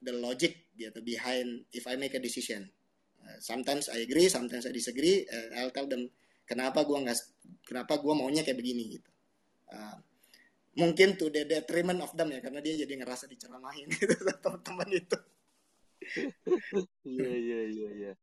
the 0.02 0.14
logic 0.16 0.72
gitu 0.76 1.00
behind 1.04 1.64
if 1.72 1.88
I 1.88 1.96
make 1.96 2.16
a 2.16 2.22
decision. 2.22 2.68
Uh, 3.22 3.38
sometimes 3.42 3.90
I 3.90 4.06
agree 4.06 4.30
sometimes 4.30 4.70
I 4.70 4.74
disagree 4.76 5.26
uh, 5.26 5.62
I'll 5.62 5.74
tell 5.74 5.90
them 5.90 6.12
kenapa 6.46 6.86
gua 6.86 7.02
nggak 7.06 7.18
kenapa 7.66 7.98
gua 8.00 8.14
maunya 8.18 8.46
kayak 8.46 8.60
begini? 8.60 9.00
Gitu. 9.00 9.10
Uh, 9.72 9.98
mungkin 10.76 11.16
to 11.16 11.32
the 11.32 11.48
detriment 11.48 12.04
of 12.04 12.12
them 12.14 12.30
ya 12.36 12.44
karena 12.44 12.60
dia 12.60 12.76
jadi 12.84 13.00
ngerasa 13.00 13.32
diceramahin 13.32 13.88
gitu 13.96 14.14
teman-teman 14.44 14.90
itu. 14.92 15.18
Iya 17.06 17.34
iya 17.34 17.62
iya 17.66 17.90
iya. 17.96 18.14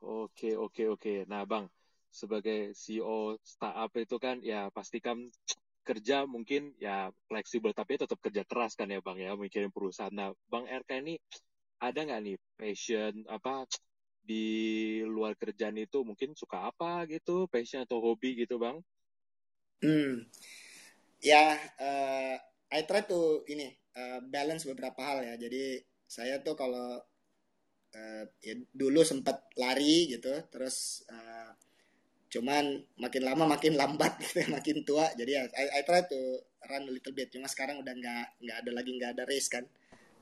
Oke, 0.00 0.56
oke, 0.56 0.82
oke. 0.96 1.28
Nah, 1.28 1.44
Bang, 1.44 1.68
sebagai 2.08 2.72
CEO 2.72 3.36
startup 3.44 3.92
itu 4.00 4.16
kan 4.16 4.40
ya 4.40 4.72
pastikan 4.72 5.28
kerja 5.90 6.22
mungkin 6.30 6.70
ya 6.78 7.10
fleksibel 7.26 7.74
tapi 7.74 7.98
tetap 7.98 8.22
kerja 8.22 8.46
keras 8.46 8.78
kan 8.78 8.86
ya 8.86 9.02
Bang 9.02 9.18
ya 9.18 9.34
mikirin 9.34 9.74
perusahaan. 9.74 10.14
Nah, 10.14 10.30
Bang 10.46 10.70
RK 10.70 11.02
ini 11.02 11.18
ada 11.82 11.98
nggak 12.06 12.20
nih 12.22 12.36
passion 12.54 13.26
apa 13.26 13.66
di 14.22 14.46
luar 15.02 15.34
kerjaan 15.34 15.74
itu 15.82 16.06
mungkin 16.06 16.38
suka 16.38 16.70
apa 16.70 17.10
gitu, 17.10 17.50
passion 17.50 17.82
atau 17.82 17.98
hobi 17.98 18.38
gitu 18.46 18.62
Bang? 18.62 18.78
Hmm, 19.82 20.28
ya 21.18 21.58
uh, 21.58 22.36
I 22.70 22.80
try 22.86 23.02
to 23.10 23.42
ini 23.50 23.74
uh, 23.98 24.22
balance 24.30 24.62
beberapa 24.62 25.02
hal 25.02 25.26
ya. 25.26 25.34
Jadi 25.34 25.82
saya 26.06 26.38
tuh 26.38 26.54
kalau 26.54 27.02
uh, 27.96 28.24
ya 28.38 28.54
dulu 28.70 29.02
sempat 29.02 29.50
lari 29.58 30.10
gitu 30.14 30.30
terus 30.50 31.02
uh, 31.10 31.50
cuman 32.30 32.78
makin 32.96 33.22
lama 33.26 33.44
makin 33.58 33.74
lambat 33.74 34.16
gitu 34.22 34.46
makin 34.48 34.86
tua. 34.86 35.10
Jadi 35.18 35.30
ya 35.34 35.42
I, 35.50 35.64
I 35.78 35.82
try 35.82 36.06
to 36.06 36.20
run 36.70 36.86
a 36.86 36.92
little 36.94 37.14
bit. 37.14 37.34
Cuma 37.34 37.50
sekarang 37.50 37.82
udah 37.82 37.92
nggak 37.92 38.26
nggak 38.40 38.56
ada 38.62 38.70
lagi 38.70 38.90
nggak 38.94 39.10
ada 39.18 39.24
race 39.26 39.50
kan. 39.50 39.66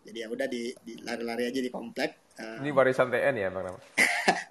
Jadi 0.08 0.24
ya 0.24 0.28
udah 0.32 0.48
di, 0.48 0.72
di 0.80 0.92
lari-lari 1.04 1.52
aja 1.52 1.60
di 1.60 1.68
komplek 1.68 2.28
uh, 2.38 2.56
ini 2.62 2.70
warisan 2.70 3.10
TN 3.10 3.34
ya 3.36 3.48
bang 3.50 3.76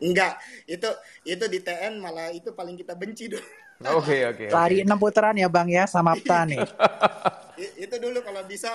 enggak 0.04 0.34
itu 0.76 0.90
itu 1.24 1.46
di 1.48 1.60
TN 1.64 1.94
malah 1.98 2.30
itu 2.36 2.52
paling 2.54 2.76
kita 2.76 2.94
benci 2.94 3.32
dulu. 3.32 3.44
Oke 3.78 3.94
okay, 3.94 4.22
oke. 4.26 4.38
Okay, 4.42 4.48
lari 4.50 4.78
enam 4.82 4.98
putaran 4.98 5.38
ya 5.38 5.46
bang 5.54 5.70
ya 5.70 5.86
sama 5.86 6.18
Apta 6.18 6.42
nih. 6.50 6.66
Itu 7.78 8.02
dulu 8.02 8.26
kalau 8.26 8.42
bisa 8.50 8.74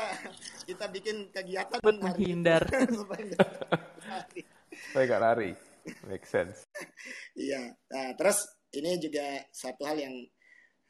kita 0.62 0.87
bikin 0.87 1.27
kegiatan 1.35 1.83
menghindar. 1.83 2.62
Saya 4.95 5.03
nggak 5.03 5.23
lari. 5.27 5.59
Make 6.07 6.23
sense. 6.23 6.71
Iya. 7.35 7.75
Nah 7.90 8.14
terus 8.14 8.47
ini 8.76 9.00
juga 9.00 9.44
satu 9.52 9.85
hal 9.85 9.98
yang 10.00 10.14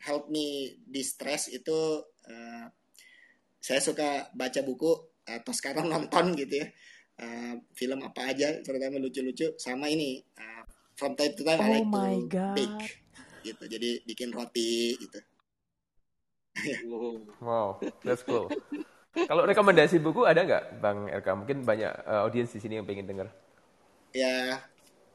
help 0.03 0.27
me 0.31 0.79
distress 0.87 1.47
itu 1.51 2.03
uh, 2.27 2.65
saya 3.63 3.79
suka 3.79 4.31
baca 4.35 4.61
buku 4.67 4.93
atau 5.23 5.53
sekarang 5.55 5.87
nonton 5.93 6.35
gitu 6.39 6.63
ya. 6.63 6.69
Uh, 7.13 7.61
film 7.77 8.01
apa 8.03 8.33
aja 8.33 8.65
terutama 8.65 8.97
lucu-lucu 8.97 9.55
sama 9.61 9.87
ini 9.87 10.25
uh, 10.41 10.65
from 10.97 11.13
time 11.13 11.37
to 11.37 11.45
time 11.45 11.61
oh 11.61 11.69
I 11.69 11.73
like 11.79 11.87
my 11.87 12.17
to 12.17 12.27
God. 12.27 12.57
bake 12.57 12.85
gitu. 13.47 13.65
Jadi 13.69 13.91
bikin 14.09 14.33
roti 14.33 14.97
gitu. 14.97 15.21
Wow. 17.41 17.81
That's 18.03 18.25
cool. 18.25 18.49
Kalau 19.13 19.45
rekomendasi 19.45 20.01
buku 20.01 20.25
ada 20.25 20.41
nggak 20.41 20.65
bang 20.81 20.99
RK 21.21 21.29
mungkin 21.37 21.59
banyak 21.69 21.93
uh, 22.09 22.25
audiens 22.25 22.49
di 22.49 22.61
sini 22.65 22.81
yang 22.81 22.89
pengen 22.89 23.05
dengar 23.05 23.29
ya 24.13 24.61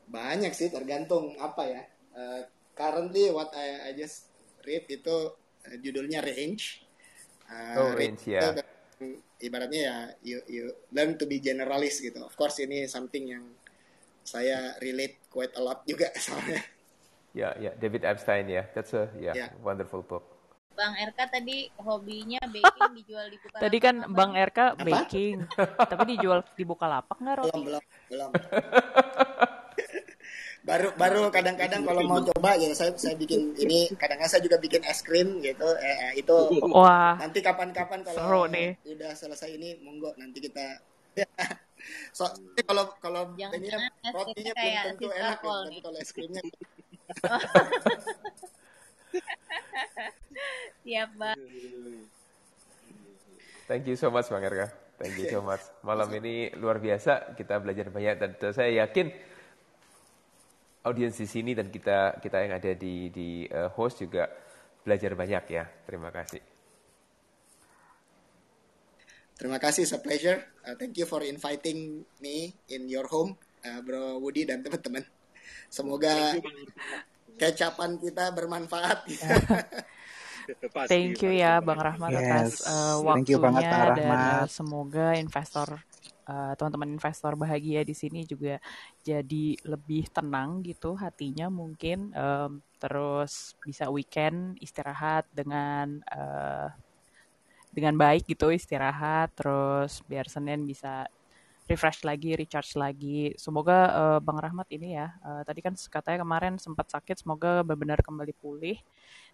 banyak 0.10 0.51
sih 0.51 0.73
tergantung 0.73 1.38
apa 1.38 1.63
ya 1.69 1.82
uh, 2.17 2.41
currently 2.78 3.34
what 3.34 3.50
I, 3.58 3.90
I 3.90 3.98
just 3.98 4.30
read 4.62 4.86
itu 4.86 5.34
uh, 5.34 5.78
judulnya 5.82 6.22
range 6.22 6.86
uh, 7.50 7.76
oh 7.82 7.92
range 7.98 8.30
ya 8.30 8.54
yeah. 8.54 8.63
ibaratnya 9.42 9.82
ya 9.82 9.98
you 10.22 10.38
you 10.46 10.63
learn 10.94 11.18
to 11.18 11.26
be 11.26 11.42
generalist 11.42 12.06
gitu 12.06 12.22
of 12.22 12.34
course 12.38 12.62
ini 12.62 12.86
something 12.86 13.26
yang 13.26 13.46
saya 14.22 14.78
relate 14.78 15.26
quite 15.34 15.52
a 15.58 15.62
lot 15.62 15.82
juga 15.90 16.13
soalnya 16.24 16.62
ya 17.34 17.50
yeah, 17.50 17.52
ya 17.58 17.63
yeah. 17.70 17.74
David 17.82 18.06
Epstein 18.06 18.46
ya 18.46 18.62
yeah. 18.62 18.66
that's 18.78 18.94
a 18.94 19.10
yeah, 19.18 19.34
yeah. 19.34 19.50
wonderful 19.66 20.06
book 20.06 20.38
Bang 20.78 20.94
RK 20.94 21.20
tadi 21.34 21.74
hobinya 21.82 22.38
baking 22.46 22.94
dijual 23.02 23.26
di 23.34 23.38
Bukalapak. 23.42 23.66
Tadi 23.66 23.78
kan 23.82 23.96
Bang 24.13 24.38
RK 24.38 24.60
baking, 24.78 25.36
tapi 25.90 26.04
dijual 26.13 26.46
di 26.54 26.63
Bukalapak 26.70 27.18
nggak 27.18 27.36
roti? 27.42 27.50
Belum, 27.66 27.82
belum, 28.13 28.30
belum. 28.30 29.50
Baru 30.67 30.91
baru 30.99 31.32
kadang-kadang 31.32 31.88
kalau 31.88 32.03
mau 32.03 32.19
coba 32.19 32.60
ya 32.60 32.67
saya 32.75 32.91
saya 32.99 33.15
bikin 33.15 33.56
ini 33.56 33.88
kadang-kadang 33.95 34.27
saya 34.36 34.43
juga 34.43 34.60
bikin 34.60 34.84
es 34.84 34.99
krim 34.99 35.39
gitu 35.39 35.63
eh, 35.80 36.12
eh, 36.12 36.19
itu 36.19 36.36
wah 36.67 37.15
nanti 37.15 37.39
kapan-kapan 37.39 38.03
kalau 38.03 38.51
nih. 38.51 38.75
udah 38.84 39.15
selesai 39.15 39.56
ini 39.56 39.80
monggo 39.80 40.12
nanti 40.19 40.43
kita 40.43 40.84
so 42.17 42.27
kalau 42.67 42.91
kalau 42.99 43.32
ini 43.39 43.71
rotinya 44.12 44.51
belum 44.51 44.75
tentu 44.91 45.08
enak 45.08 45.39
ya, 45.39 45.56
tapi 45.71 45.80
kalau 45.80 45.97
es 46.03 46.12
krimnya 46.12 46.43
Siap, 50.88 51.19
Bang. 51.19 51.36
Thank 53.67 53.88
you 53.91 53.95
so 53.99 54.08
much 54.08 54.32
Bang 54.32 54.43
Erka. 54.43 54.71
Thank 54.99 55.19
you 55.19 55.27
so 55.27 55.43
much. 55.43 55.60
Malam 55.84 56.08
ini 56.15 56.51
luar 56.56 56.80
biasa, 56.80 57.36
kita 57.36 57.60
belajar 57.60 57.91
banyak 57.91 58.15
dan 58.19 58.32
saya 58.56 58.88
yakin 58.88 59.12
audiens 60.88 61.19
di 61.19 61.28
sini 61.28 61.52
dan 61.52 61.67
kita 61.67 62.23
kita 62.23 62.38
yang 62.47 62.54
ada 62.56 62.71
di 62.71 63.12
di 63.12 63.43
uh, 63.52 63.67
host 63.76 64.00
juga 64.00 64.32
belajar 64.88 65.12
banyak 65.13 65.43
ya. 65.52 65.67
Terima 65.84 66.08
kasih. 66.10 66.39
Terima 69.38 69.62
kasih, 69.62 69.86
it's 69.86 69.93
a 69.93 70.02
pleasure. 70.02 70.41
Uh, 70.65 70.73
thank 70.80 70.97
you 70.97 71.06
for 71.06 71.21
inviting 71.21 72.02
me 72.17 72.58
in 72.73 72.89
your 72.89 73.06
home, 73.06 73.38
uh, 73.62 73.86
Bro 73.86 74.17
Woody 74.26 74.50
dan 74.50 74.65
teman-teman. 74.65 75.06
Semoga 75.69 76.41
kecapan 77.38 78.02
kita 78.02 78.34
bermanfaat. 78.34 79.06
Thank 80.88 81.20
you 81.24 81.32
ya 81.36 81.60
Bang 81.60 81.80
Rahmat 81.80 82.12
yes. 82.14 82.22
atas 82.24 82.52
uh, 82.64 82.98
waktunya 83.04 83.36
you 83.36 83.44
banget, 83.44 83.64
dan 83.68 84.08
uh, 84.08 84.46
semoga 84.48 85.08
investor 85.20 85.84
uh, 86.28 86.54
teman-teman 86.56 86.96
investor 86.96 87.36
bahagia 87.36 87.84
di 87.84 87.96
sini 87.96 88.24
juga 88.24 88.60
jadi 89.04 89.60
lebih 89.68 90.08
tenang 90.12 90.64
gitu 90.64 90.96
hatinya 90.96 91.52
mungkin 91.52 92.16
um, 92.16 92.64
terus 92.80 93.60
bisa 93.64 93.92
weekend 93.92 94.56
istirahat 94.64 95.28
dengan 95.36 96.00
uh, 96.12 96.72
dengan 97.72 97.94
baik 98.00 98.26
gitu 98.26 98.50
istirahat 98.50 99.36
terus 99.36 100.02
biar 100.08 100.26
Senin 100.32 100.64
bisa 100.64 101.06
refresh 101.68 102.08
lagi, 102.08 102.32
recharge 102.34 102.80
lagi. 102.80 103.36
Semoga 103.36 103.78
uh, 103.92 104.20
Bang 104.24 104.40
Rahmat 104.40 104.72
ini 104.72 104.96
ya, 104.96 105.12
uh, 105.20 105.44
tadi 105.44 105.60
kan 105.60 105.76
katanya 105.76 106.24
kemarin 106.24 106.56
sempat 106.56 106.88
sakit, 106.88 107.28
semoga 107.28 107.62
benar-benar 107.62 108.00
kembali 108.00 108.34
pulih. 108.40 108.80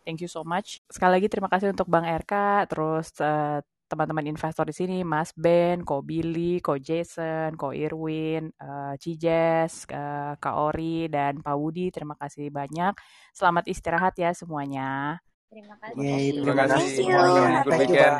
Thank 0.03 0.19
you 0.23 0.29
so 0.29 0.43
much. 0.43 0.83
Sekali 0.91 1.19
lagi 1.19 1.27
terima 1.31 1.47
kasih 1.47 1.71
untuk 1.71 1.87
Bang 1.87 2.03
RK, 2.03 2.67
terus 2.67 3.15
uh, 3.23 3.63
teman-teman 3.87 4.25
investor 4.25 4.67
di 4.67 4.75
sini, 4.75 4.97
Mas 5.05 5.31
Ben, 5.37 5.85
Ko 5.85 6.03
Billy, 6.03 6.59
Ko 6.59 6.75
Jason, 6.75 7.55
Ko 7.55 7.71
Irwin, 7.71 8.51
uh, 8.59 8.97
Cijes, 8.99 9.87
uh, 9.93 10.33
Kak 10.41 10.55
Ori, 10.57 11.07
dan 11.07 11.39
Pak 11.39 11.55
Wudi. 11.55 11.93
Terima 11.93 12.17
kasih 12.17 12.49
banyak. 12.49 12.97
Selamat 13.31 13.69
istirahat 13.69 14.17
ya 14.17 14.35
semuanya. 14.35 15.21
Terima 15.53 15.77
kasih. 15.77 16.01
Yay, 16.01 16.25
terima 16.33 16.55
kasih. 16.65 16.85
Terima 16.97 17.21
kasih. 17.21 17.43
Good 17.63 17.79
weekend. 17.79 18.15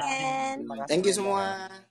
Thank 0.86 1.04
you 1.10 1.13
semua. 1.17 1.84